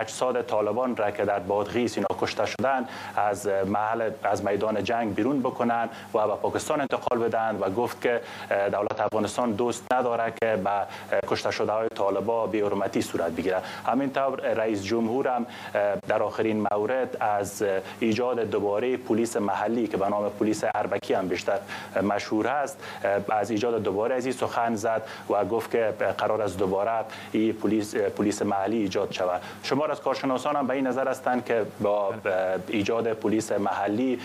[0.00, 5.40] اجساد طالبان را که در بادغیس اینا کشته شدن از محل از میدان جنگ بیرون
[5.40, 8.20] بکنن و به پاکستان انتقال بدن و گفت که
[8.72, 10.70] دولت افغانستان دوست نداره که به
[11.26, 15.46] کشته شده های طالبا بی حرمتی صورت بگیره همینطور رئیس جمهور هم
[16.08, 17.64] در آخرین مورد از
[18.00, 21.58] ایجاد دوباره پلیس محلی که به نام پلیس اربکی هم بیشتر
[22.02, 22.78] مشهور است
[23.28, 27.94] از ایجاد دوباره از این سخن زد و گفت که قرار است دوباره این پلیس
[27.96, 29.42] پلیس محلی ایجاد شود.
[29.62, 32.14] شما از کارشناسان هم به این نظر هستند که با
[32.68, 34.18] ایجاد پلیس محلی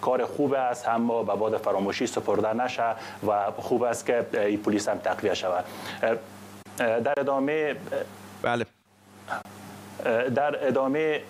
[0.00, 2.94] کار خوب است اما به باد فراموشی سپرده نشه
[3.26, 5.64] و خوب است که این پلیس هم تقویه شود.
[6.78, 7.76] در ادامه
[8.42, 8.66] بله.
[10.34, 11.20] در ادامه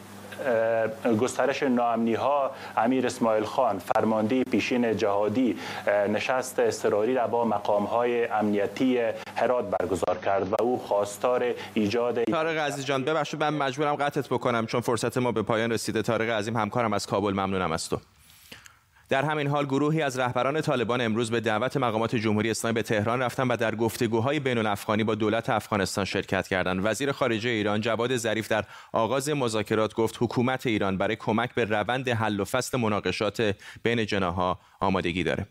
[1.21, 5.57] گسترش ناامنی ها امیر اسماعیل خان فرمانده پیشین جهادی
[6.09, 8.99] نشست اضطراری را با مقام های امنیتی
[9.37, 11.45] هرات برگزار کرد و او خواستار
[11.75, 16.03] ایجاد طارق عزیز جان ببخشید من مجبورم قطعت بکنم چون فرصت ما به پایان رسیده.
[16.03, 17.99] طارق عظیم همکارم از کابل ممنونم از تو.
[19.09, 23.23] در همین حال گروهی از رهبران طالبان امروز به دعوت مقامات جمهوری اسلامی به تهران
[23.23, 26.81] رفتن و در گفتگوهای بین الافغانی با دولت افغانستان شرکت کردند.
[26.85, 32.09] وزیر خارجه ایران جواد ظریف در آغاز مذاکرات گفت حکومت ایران برای کمک به روند
[32.09, 35.47] حل و فصل مناقشات بین جناها آمادگی داره.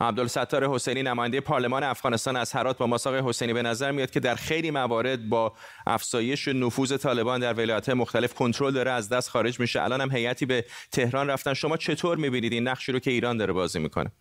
[0.00, 4.34] عبدالستار حسینی نماینده پارلمان افغانستان از هرات با مساق حسینی به نظر میاد که در
[4.34, 5.52] خیلی موارد با
[5.86, 9.82] افزایش نفوذ طالبان در ولایت مختلف کنترل داره از دست خارج میشه.
[9.82, 11.54] الان هم هیئتی به تهران رفتن.
[11.54, 14.12] شما چطور می‌بینید این نقشی رو که ایران داره بازی می‌کنه؟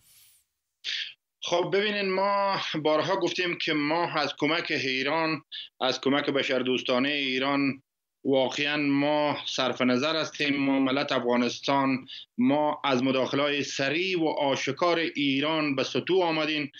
[1.42, 5.42] خب ببینید ما بارها گفتیم که ما از کمک ایران
[5.82, 7.84] از کمک بشردوستانه ایران
[8.28, 14.98] واقعا ما صرف نظر هستیم ما ملت افغانستان ما از مداخله های سریع و آشکار
[14.98, 16.72] ایران به سطوح آمدیم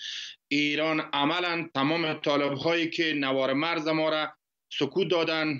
[0.48, 4.28] ایران عملا تمام طالب هایی که نوار مرز ما را
[4.70, 5.58] سکوت دادن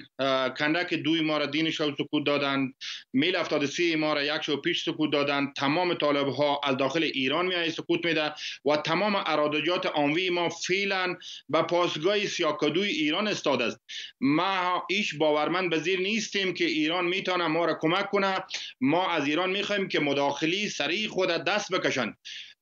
[0.58, 2.72] کندک دوی ما را دین شو سکوت دادن.
[3.12, 5.52] میل 73 ما را یک شو پیش سکوت دادن.
[5.56, 8.32] تمام طالب ها از داخل ایران می سکوت میده
[8.64, 11.16] و تمام ارادجات آنوی ما فعلا
[11.48, 13.80] به پاسگاه سیاکدوی ایران استاد است.
[14.20, 18.44] ما ایش باورمند به زیر نیستیم که ایران می‌تونه ما را کمک کنه.
[18.80, 22.16] ما از ایران می‌خوایم که مداخلی سریع خود دست بکشند.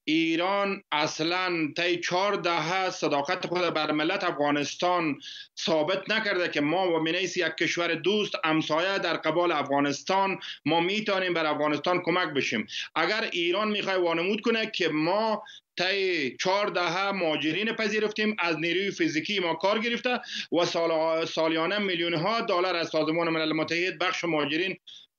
[0.09, 5.21] ایران اصلا طی چهار دهه صداقت خود بر ملت افغانستان
[5.59, 11.35] ثابت نکرده که ما و مینیس یک کشور دوست امسایه در قبال افغانستان ما می‌تونیم
[11.35, 12.67] بر افغانستان کمک بشیم.
[12.95, 15.43] اگر ایران می‌خوای وانمود کنه که ما
[15.79, 20.21] طی چهار دهه ماجرین پذیرفتیم از نیروی فیزیکی ما کار گرفته
[20.53, 24.77] و سال سالیانه میلیون ها دلار از سازمان ملل متحد بخش ماجرین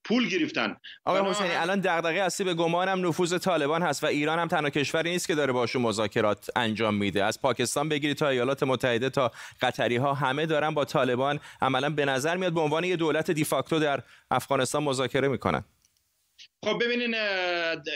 [0.07, 0.77] پول گرفتن.
[1.05, 5.09] آقای حسینی الان دغدغه اصلی به گمانم نفوذ طالبان هست و ایران هم تنها کشوری
[5.09, 7.23] نیست که داره باشون مذاکرات انجام میده.
[7.23, 12.05] از پاکستان بگیرید تا ایالات متحده تا قطری ها همه دارن با طالبان عملا به
[12.05, 15.63] نظر میاد به عنوان یه دولت دیفاکتو در افغانستان مذاکره می‌کنن.
[16.65, 17.15] خب ببینین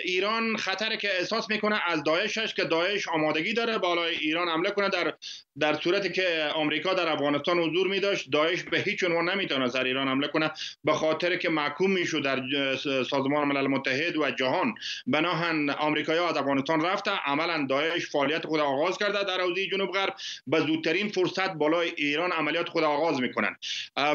[0.04, 4.90] ایران خطر که احساس می‌کنه از داعشش که داعش آمادگی داره بالای ایران حمله کنه
[4.90, 5.14] در
[5.60, 9.84] در صورتی که آمریکا در افغانستان حضور می داشت داعش به هیچ عنوان نمی‌تونه سر
[9.84, 10.52] ایران حمله کنه
[10.84, 12.42] به خاطر که محکوم می‌شد در
[13.04, 14.76] سازمان ملل متحد و جهان.
[15.08, 20.16] بناهن آمریکایی‌ها از افغانستان رفته عملا داعش فعالیت خود آغاز کرده در حوزه جنوب غرب
[20.48, 23.56] به زودترین فرصت بالای ایران عملیات خود آغاز می‌کنن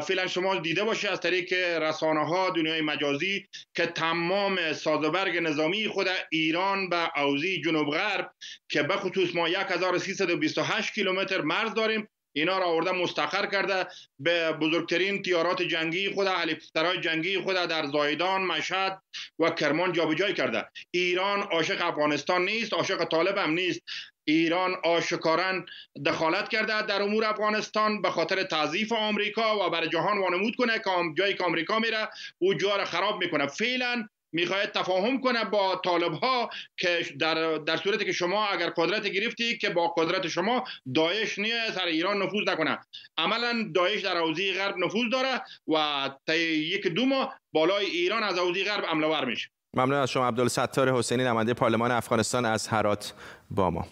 [0.03, 6.07] فعلا شما دیده باشه از طریق رسانه ها دنیای مجازی که تمام سازوبرگ نظامی خود
[6.31, 8.33] ایران به حوزه جنوب غرب
[8.69, 12.09] که به خصوص ما 1328 کیلومتر مرز داریم.
[12.33, 13.87] اینا را آورده مستقر کرده.
[14.19, 19.03] به بزرگترین تیارات جنگی خود هلیکوپترهای جنگی خود در زایدان مشهد
[19.39, 20.65] و کرمان جابجایی کرده.
[20.91, 23.81] ایران عاشق افغانستان نیست عاشق طالب هم نیست.
[24.29, 25.65] ایران آشکارا
[26.07, 30.91] دخالت کرده در امور افغانستان به خاطر تعذیف آمریکا و بر جهان وانمود کنه که
[31.19, 33.47] جایی که آمریکا میره او جا را خراب می‌کنه.
[33.47, 39.07] فعلا می‌خواهد تفاهم کنه با طالب ها که در, در صورتی که شما اگر قدرت
[39.07, 42.79] گرفتی که با قدرت شما داعش نیه سر ایران نفوذ نکنه.
[43.19, 48.39] عملا داعش در حوزه غرب نفوذ داره و تا یک دو ماه بالای ایران از
[48.39, 49.51] حوزه غرب عمله میشه.
[49.75, 53.15] ممنون از شما عبدالستار حسینی نماینده پارلمان افغانستان از هرات
[53.51, 53.87] با ما.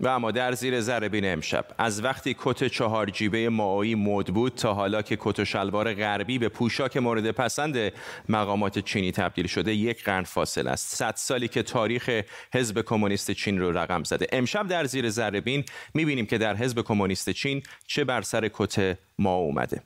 [0.00, 1.66] و اما در زیر ذره امشب.
[1.78, 6.38] از وقتی کت چهار جیبه معایی مد بود تا حالا که کت و شلوار غربی
[6.38, 7.92] به پوشاک مورد پسند
[8.28, 10.96] مقامات چینی تبدیل شده یک قرن فاصله است.
[10.96, 12.22] صد سالی که تاریخ
[12.54, 14.26] حزب کمونیست چین رو رقم زده.
[14.32, 18.98] امشب در زیر ذره بین می‌بینیم که در حزب کمونیست چین چه بر سر کت
[19.18, 19.82] ما اومده.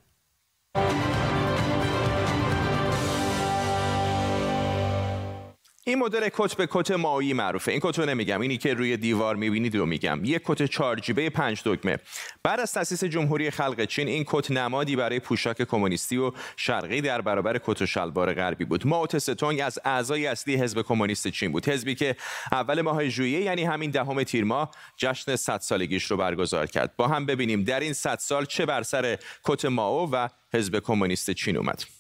[5.85, 7.73] این مدل کت به کت مایی معروفه.
[7.73, 8.41] این کت رو نمیگم.
[8.41, 10.21] اینی که روی دیوار می‌بینید رو میگم.
[10.25, 11.99] یک کت چهار جیبه پنج دکمه.
[12.43, 17.21] بعد از تاسیس جمهوری خلق چین این کت نمادی برای پوشاک کمونیستی و شرقی در
[17.21, 18.87] برابر کت و شلوار غربی بود.
[18.87, 21.69] ماو تستونگ از اعضای اصلی حزب کمونیست چین بود.
[21.69, 22.17] حزبی که
[22.53, 26.97] اول ماه ژوئیه یعنی همین دهم تیر ماه جشن 100 سالگیش رو برگزار کرد.
[26.97, 31.31] با هم ببینیم در این 100 سال چه بر سر کت ماو و حزب کمونیست
[31.31, 32.00] چین اومد.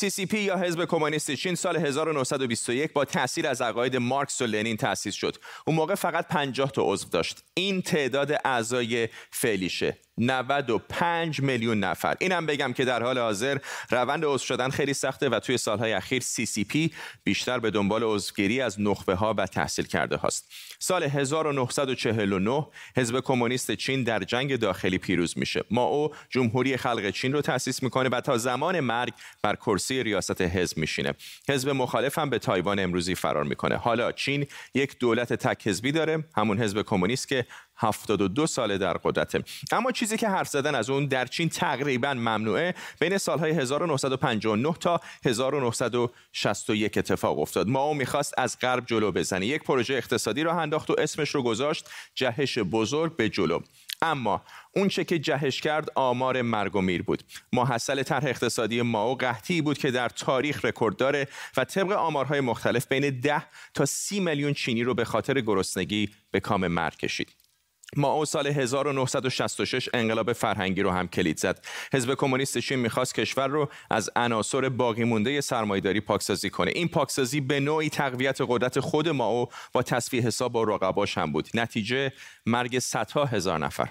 [0.00, 5.14] CCP یا حزب کمونیست چین سال 1921 با تاثیر از عقاید مارکس و لنین تأسیس
[5.14, 5.36] شد.
[5.66, 7.44] اون موقع فقط 50 تا عضو داشت.
[7.54, 10.07] این تعداد اعضای فعلیشه.
[10.18, 12.16] 95 میلیون نفر.
[12.18, 13.58] اینم بگم که در حال حاضر
[13.90, 18.80] روند عضو شدن خیلی سخته و توی سالهای اخیر CCP بیشتر به دنبال عضوگیری از
[18.80, 25.38] نخبه ها و تحصیل کرده هاست سال 1949 حزب کمونیست چین در جنگ داخلی پیروز
[25.38, 25.64] میشه.
[25.70, 30.78] ماو جمهوری خلق چین رو تأسیس می‌کنه و تا زمان مرگ بر کرسی ریاست حزب
[30.78, 31.14] میشینه.
[31.48, 33.76] حزب مخالف هم به تایوان امروزی فرار می‌کنه.
[33.76, 36.24] حالا چین یک دولت تک حزبی داره.
[36.36, 37.46] همون حزب کمونیست که
[37.78, 42.74] 72 ساله در قدرته اما چیزی که حرف زدن از اون در چین تقریبا ممنوعه.
[43.00, 47.68] بین سالهای 1959 تا 1961 اتفاق افتاد.
[47.68, 49.46] ما می‌خواست از غرب جلو بزنه.
[49.46, 53.60] یک پروژه اقتصادی را انداخت و اسمش رو گذاشت جهش بزرگ به جلو.
[54.02, 54.42] اما
[54.76, 57.22] اون چه که جهش کرد آمار مرگ و میر بود.
[57.52, 62.86] محصل طرح اقتصادی ماو قحطی بود که در تاریخ رکورد داره و طبق آمارهای مختلف
[62.86, 63.42] بین 10
[63.74, 67.37] تا 30 میلیون چینی رو به خاطر گرسنگی به کام مرگ کشید.
[67.96, 71.64] او سال 1966 انقلاب فرهنگی رو هم کلید زد.
[71.92, 76.72] حزب کمونیست چین می‌خواست کشور رو از عناصر باقی مونده سرمایداری پاکسازی کنه.
[76.74, 81.48] این پاکسازی به نوعی تقویت قدرت خود ماو با تصفیه حساب با رقباش هم بود.
[81.54, 82.12] نتیجه
[82.46, 83.88] مرگ صدها هزار نفر.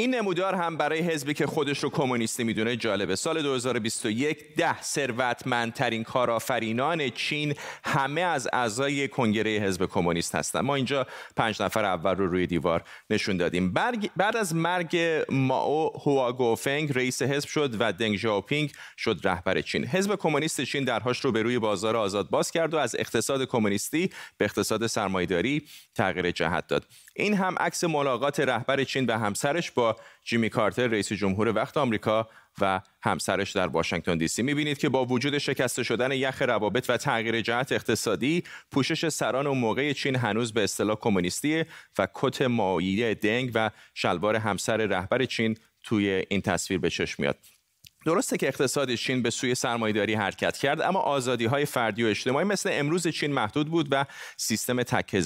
[0.00, 3.16] این نمودار هم برای حزبی که خودش رو کمونیستی می‌دونه جالبه.
[3.16, 10.60] سال 2021 ده ثروتمندترین کارآفرینان چین همه از اعضای کنگره حزب کمونیست هستن.
[10.60, 13.72] ما اینجا پنج نفر اول رو روی دیوار نشون دادیم.
[14.16, 19.86] بعد از مرگ ماو هواگوفنگ رئیس حزب شد و دنگ ژاوپینگ شد رهبر چین.
[19.86, 24.10] حزب کمونیست چین درهاش رو به روی بازار آزاد باز کرد و از اقتصاد کمونیستی
[24.38, 25.62] به اقتصاد سرمایداری
[25.94, 26.86] تغییر جهت داد.
[27.16, 29.89] این هم عکس ملاقات رهبر چین و همسرش با
[30.24, 32.28] جیمی کارتر رئیس جمهور وقت آمریکا
[32.60, 34.42] و همسرش در واشنگتن دی سی.
[34.42, 39.54] می‌بینید که با وجود شکسته شدن یخ روابط و تغییر جهت اقتصادی پوشش سران و
[39.54, 41.64] موقع چین هنوز به اصطلاح کمونیستی
[41.98, 47.59] و کت مایه دنگ و شلوار همسر رهبر چین توی این تصویر به چشم میاد.
[48.06, 52.46] درسته که اقتصاد چین به سوی سرمایهداری حرکت کرد اما آزادی های فردی و اجتماعی
[52.46, 55.16] مثل امروز چین محدود بود و سیستم تک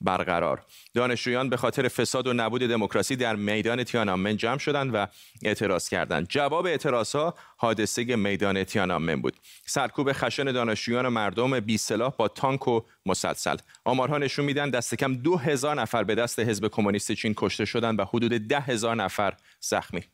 [0.00, 0.62] برقرار.
[0.94, 5.06] دانشجویان به خاطر فساد و نبود دموکراسی در میدان تیانانمن جمع شدند و
[5.42, 6.28] اعتراض کردند.
[6.28, 9.36] جواب اعتراض ها حادثه میدان تیانانمن بود.
[9.66, 13.56] سرکوب خشن دانشجویان و مردم بی سلاح با تانک و مسلسل.
[13.84, 18.00] آمارها نشون میدن دست کم دو هزار نفر به دست حزب کمونیست چین کشته شدند
[18.00, 20.04] و حدود ده هزار نفر زخمی.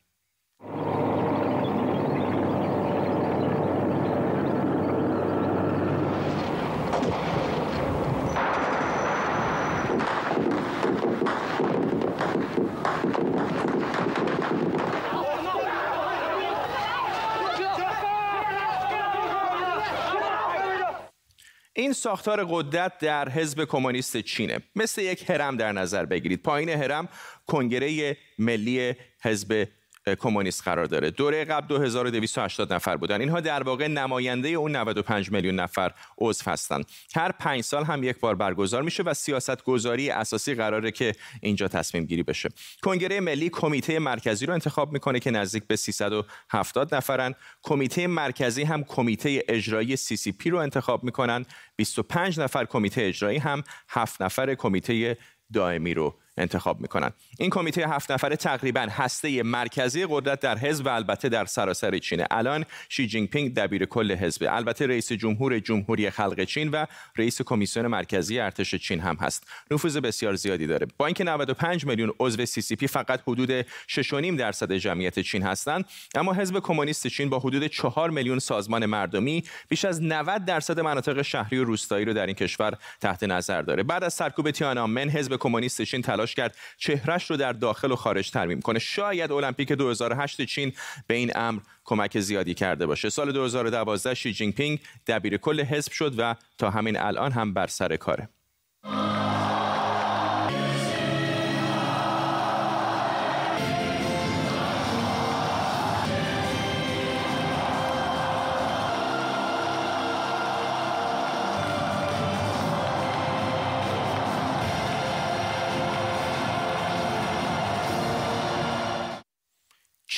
[21.73, 24.59] این ساختار قدرت در حزب کمونیست چینه.
[24.75, 26.43] مثل یک هرم در نظر بگیرید.
[26.43, 27.09] پایین هرم
[27.47, 29.67] کنگره ملی حزب
[30.07, 31.11] کمونیست قرار داره.
[31.11, 33.21] دوره قبل 2280 نفر بودن.
[33.21, 36.85] اینها در واقع نماینده اون 95 میلیون نفر عضو هستند
[37.15, 41.67] هر پنج سال هم یک بار برگزار میشه و سیاست گذاری اساسی قراره که اینجا
[41.67, 42.49] تصمیم گیری بشه.
[42.83, 47.35] کنگره ملی کمیته مرکزی رو انتخاب می‌کنه که نزدیک به 370 نفرن.
[47.63, 51.45] کمیته مرکزی هم کمیته اجرایی CCP رو انتخاب می‌کنن.
[51.75, 55.17] 25 نفر کمیته اجرایی هم 7 نفر کمیته
[55.53, 57.11] دائمی رو انتخاب می‌کنن.
[57.39, 62.25] این کمیته هفت نفره تقریبا هسته مرکزی قدرت در حزب و البته در سراسر چینه
[62.31, 64.47] الان شی جینگ پینگ دبیر کل حزب.
[64.49, 66.85] البته رئیس جمهور جمهوری خلق چین و
[67.17, 69.47] رئیس کمیسیون مرکزی ارتش چین هم هست.
[69.71, 70.87] نفوذ بسیار زیادی داره.
[70.97, 76.59] با اینکه 95 میلیون عضو CCP فقط حدود 6.5 درصد جمعیت چین هستند اما حزب
[76.59, 81.63] کمونیست چین با حدود 4 میلیون سازمان مردمی بیش از 90 درصد مناطق شهری و
[81.63, 83.83] روستایی رو در این کشور تحت نظر داره.
[83.83, 88.31] بعد از سرکوب تیانانمن حزب کمونیست چین تلاش کرد چهرش رو در داخل و خارج
[88.31, 88.79] ترمیم کنه.
[88.79, 90.73] شاید المپیک 2008 چین
[91.07, 93.09] به این امر کمک زیادی کرده باشه.
[93.09, 97.67] سال 2012 شی جینگ پینگ دبیر کل حزب شد و تا همین الان هم بر
[97.67, 98.29] سر کاره.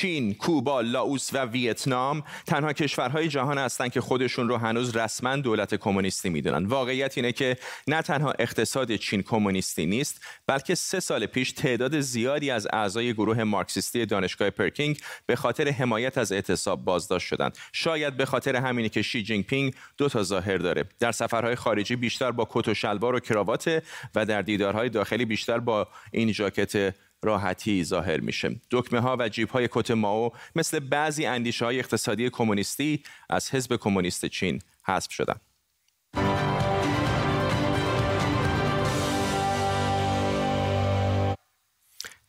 [0.03, 5.75] چین، کوبا، لاوس و ویتنام تنها کشورهای جهان هستند که خودشون رو هنوز رسما دولت
[5.75, 6.65] کمونیستی می‌دونن.
[6.65, 12.51] واقعیت اینه که نه تنها اقتصاد چین کمونیستی نیست، بلکه سه سال پیش تعداد زیادی
[12.51, 17.57] از اعضای گروه مارکسیستی دانشگاه پکینگ به خاطر حمایت از اعتصاب بازداشت شدند.
[17.73, 20.83] شاید به خاطر همینی که شی جینگ پینگ دو تا ظاهر داره.
[20.99, 23.83] در سفرهای خارجی بیشتر با کت و شلوار و کراوات
[24.15, 28.55] و در دیدارهای داخلی بیشتر با این ژاکت راحتی ظاهر میشه.
[28.71, 33.75] دکمه ها و جیب های کت ماو مثل بعضی اندیشه های اقتصادی کمونیستی از حزب
[33.75, 35.35] کمونیست چین حذف شدن.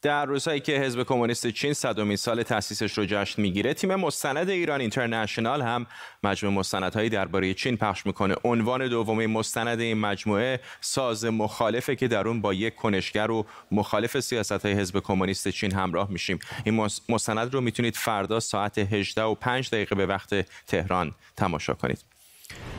[0.05, 4.81] در روزهایی که حزب کمونیست چین صدومین سال تأسیسش رو جشن می‌گیره تیم مستند ایران
[4.81, 5.87] اینترنشنال هم
[6.23, 8.35] مجموعه مستندهایی درباره چین پخش می‌کنه.
[8.45, 14.21] عنوان دوم مستند این مجموعه ساز مخالفه که در اون با یک کنشگر و مخالف
[14.21, 16.39] سیاست های حزب کمونیست چین همراه میشیم.
[16.65, 20.35] این مستند رو می‌تونید فردا ساعت 18 و 5 دقیقه به وقت
[20.67, 22.14] تهران تماشا کنید.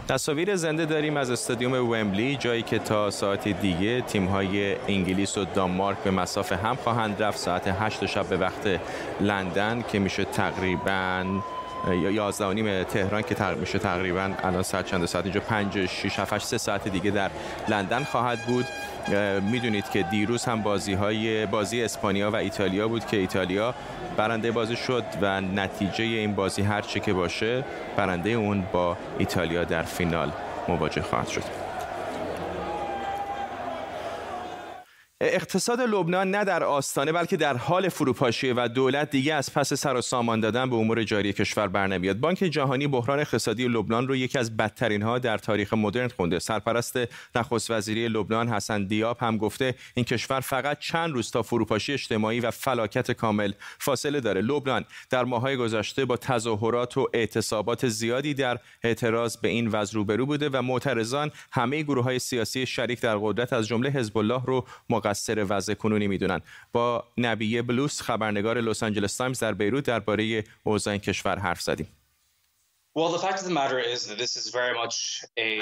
[0.07, 5.97] تصاویر زنده داریم از استادیوم ومبلی جایی که تا ساعت دیگه تیم‌های انگلیس و دانمارک
[5.97, 7.37] به مسافه هم خواهند رفت.
[7.37, 8.79] ساعت 8 شب به وقت
[9.21, 11.25] لندن که میشه تقریبا
[11.87, 16.19] یا 11 نیم تهران که تقریبا میشه تقریبا الان ساعت چند؟ ساعت اینجا 5 6
[16.19, 17.31] 7 3 ساعت دیگه در
[17.67, 18.65] لندن خواهد بود.
[19.51, 23.75] می‌دونید که دیروز هم بازی های بازی اسپانیا و ایتالیا بود که ایتالیا
[24.17, 27.63] برنده بازی شد و نتیجه این بازی هر چه که باشه
[27.97, 30.31] برنده اون با ایتالیا در فینال
[30.67, 31.64] مواجه خواهد شد.
[35.21, 39.95] اقتصاد لبنان نه در آستانه بلکه در حال فروپاشی و دولت دیگه از پس سر
[39.95, 44.39] و سامان دادن به امور جاری کشور برنمیاد بانک جهانی بحران اقتصادی لبنان رو یکی
[44.39, 46.39] از بدترین ها در تاریخ مدرن خونده.
[46.39, 46.99] سرپرست
[47.35, 52.39] نخست وزیری لبنان حسن دیاب هم گفته این کشور فقط چند روز تا فروپاشی اجتماعی
[52.39, 54.41] و فلاکت کامل فاصله داره.
[54.41, 60.25] لبنان در ماهای گذشته با تظاهرات و اعتصابات زیادی در اعتراض به این وضع روبرو
[60.25, 64.65] بوده و معترضان همه گروه های سیاسی شریک در قدرت از جمله حزب الله رو
[65.05, 66.41] مقصر وضع کنونی می‌دونن.
[66.73, 71.87] با نبیه بلوس خبرنگار لس آنجلس تایمز در بیروت درباره اوضاع کشور حرف زدیم.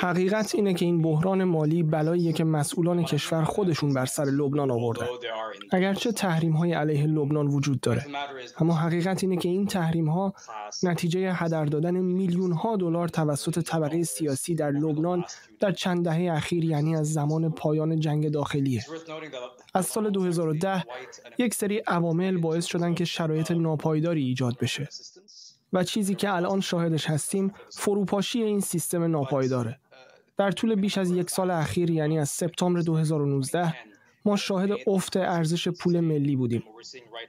[0.01, 5.07] حقیقت اینه که این بحران مالی بلاییه که مسئولان کشور خودشون بر سر لبنان آوردن.
[5.71, 8.05] اگرچه تحریم های علیه لبنان وجود داره،
[8.57, 10.33] اما حقیقت اینه که این تحریم ها
[10.83, 15.25] نتیجه هدر دادن میلیون ها دلار توسط طبقه سیاسی در لبنان
[15.59, 18.85] در چند دهه اخیر یعنی از زمان پایان جنگ داخلیه.
[19.73, 20.83] از سال 2010
[21.37, 24.89] یک سری عوامل باعث شدن که شرایط ناپایداری ایجاد بشه.
[25.73, 29.79] و چیزی که الان شاهدش هستیم فروپاشی این سیستم ناپایداره.
[30.37, 33.73] در طول بیش از یک سال اخیر یعنی از سپتامبر 2019
[34.25, 36.63] ما شاهد افت ارزش پول ملی بودیم.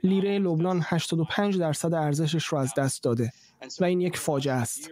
[0.02, 3.32] لیره لبنان 85 درصد ارزشش رو از دست داده
[3.80, 4.90] و این یک فاجعه است.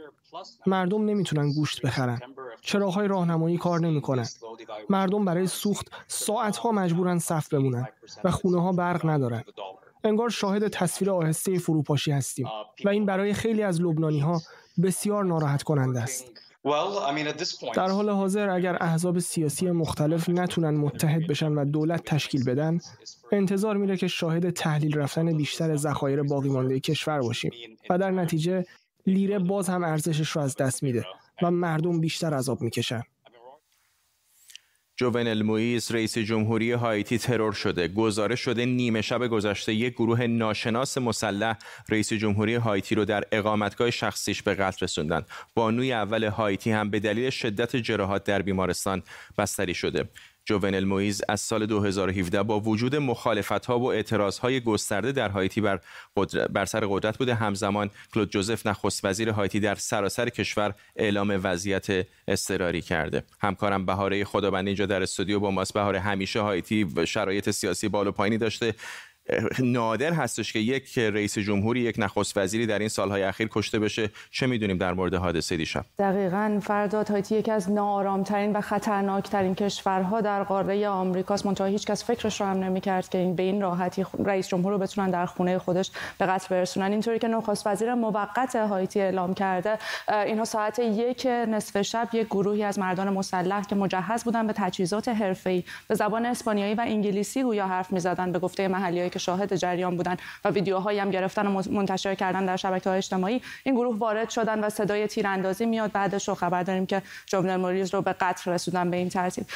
[0.66, 2.20] مردم نمی‌تونن گوشت بخرن.
[2.60, 4.26] چراغهای راهنمایی کار نمی‌کنن.
[4.90, 7.86] مردم برای سوخت ساعتها مجبورن صف بمونن
[8.24, 9.44] و خونه ها برق ندارن.
[10.04, 12.46] انگار شاهد تصویر آهسته فروپاشی هستیم
[12.84, 14.42] و این برای خیلی از لبنانی ها
[14.82, 16.26] بسیار ناراحت کننده است.
[17.74, 22.78] در حال حاضر اگر احزاب سیاسی مختلف نتونن متحد بشن و دولت تشکیل بدن
[23.32, 27.52] انتظار میره که شاهد تحلیل رفتن بیشتر ذخایر باقی مانده کشور باشیم
[27.90, 28.64] و در نتیجه
[29.06, 31.04] لیره باز هم ارزشش رو از دست میده
[31.42, 33.02] و مردم بیشتر عذاب می‌کشن
[34.96, 37.88] جوونل مویز رئیس جمهوری هایتی ترور شده.
[37.88, 41.56] گزارش شده نیمه شب گذشته یک گروه ناشناس مسلح
[41.88, 45.22] رئیس جمهوری هایتی رو در اقامتگاه شخصیش به قتل رسوندن
[45.54, 49.02] بانوی اول هایتی هم به دلیل شدت جراحات در بیمارستان
[49.38, 50.08] بستری شده.
[50.44, 55.60] جوونل مویز از سال 2017 با وجود مخالفت ها و اعتراض های گسترده در هایتی
[55.60, 55.80] بر,
[56.50, 62.06] بر سر قدرت بوده همزمان کلود جوزف نخست وزیر هایتی در سراسر کشور اعلام وضعیت
[62.28, 63.24] اضطراری کرده.
[63.40, 65.74] همکارم بهاره خدابندی اینجا در استودیو با ماست.
[65.74, 68.74] بهاره همیشه هایتی شرایط سیاسی بالا پایینی داشته.
[69.58, 74.10] نادر هستش که یک رئیس جمهوری یک نخست وزیری در این سالهای اخیر کشته بشه.
[74.30, 80.20] چه می‌دونیم در مورد حادثه دیشب؟ دقیقا فرداد هایتی یکی از ناآرامترین و خطرناکترین کشورها
[80.20, 81.46] در قاره آمریکاست.
[81.46, 84.78] منتها هیچ کس فکرش رو هم نمی‌کرد که این به این راحتی رئیس جمهور رو
[84.78, 86.92] بتونن در خونه خودش به قتل برسونن.
[86.92, 92.64] اینطوری که نخست وزیر موقت هایتی اعلام کرده اینها ساعت یک نصف شب یک گروهی
[92.64, 97.66] از مردان مسلح که مجهز بودن به تجهیزات حرفه‌ای به زبان اسپانیایی و انگلیسی گویا
[97.66, 98.32] حرف می‌زدن.
[98.32, 102.96] به گفته محلی شاهد جریان بودن و ویدیوهایی هم گرفتن و منتشر کردن در های
[102.96, 103.42] اجتماعی.
[103.64, 105.92] این گروه وارد شدن و صدای تیراندازی میاد.
[105.92, 109.46] بعدش رو خبر داریم که جوونل موریز رو به قتل رسوندن به این ترتیب.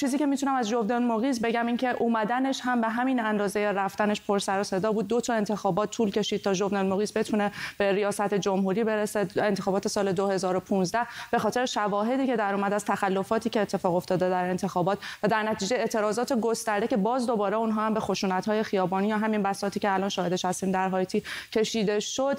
[0.00, 4.20] چیزی که می‌تونم از جوونل موریز بگم این که اومدنش هم به همین اندازه رفتنش
[4.20, 5.08] پر سر و صدا بود.
[5.08, 9.28] دو تا انتخابات طول کشید تا جوونل موریز بتونه به ریاست جمهوری برسه.
[9.36, 10.98] انتخابات سال 2015
[11.30, 15.42] به خاطر شواهدی که در اومد از تخلفاتی که اتفاق افتاده در انتخابات و در
[15.42, 18.64] نتیجه اعتراضات گسترده که باز دوباره اونها هم به خشونت‌های
[19.02, 21.22] خیابانی یا همین بساطی که الان شاهدش هستیم در هایتی
[21.52, 22.38] کشیده شد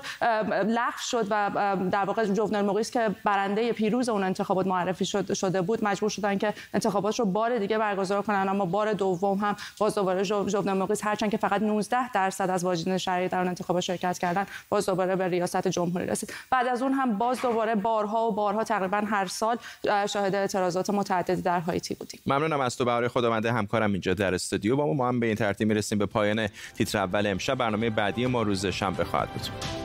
[0.65, 1.51] لغو شد و
[1.91, 6.37] در واقع جوونل موقعی که برنده پیروز اون انتخابات معرفی شد شده بود مجبور شدن
[6.37, 8.49] که انتخابات رو بار دیگه برگزار کنن.
[8.49, 12.97] اما بار دوم هم باز دوباره جوونل موقعی هرچند که فقط 19 درصد از واجدین
[12.97, 16.33] شهری در اون انتخابات شرکت کردن باز دوباره به ریاست جمهوری رسید.
[16.49, 19.57] بعد از اون هم باز دوباره بارها و بارها تقریبا هر سال
[20.09, 22.19] شاهد اعتراضات متعددی در هایتی بودیم.
[22.25, 22.85] ممنونم از تو.
[22.85, 24.93] برای خداونده همکارم اینجا در استودیو با ما.
[24.93, 28.65] ما هم به این ترتیب می‌رسیم به پایان تیتر اول امشب برنامه بعدی ما روز
[28.65, 29.82] شنبه خواهد بود.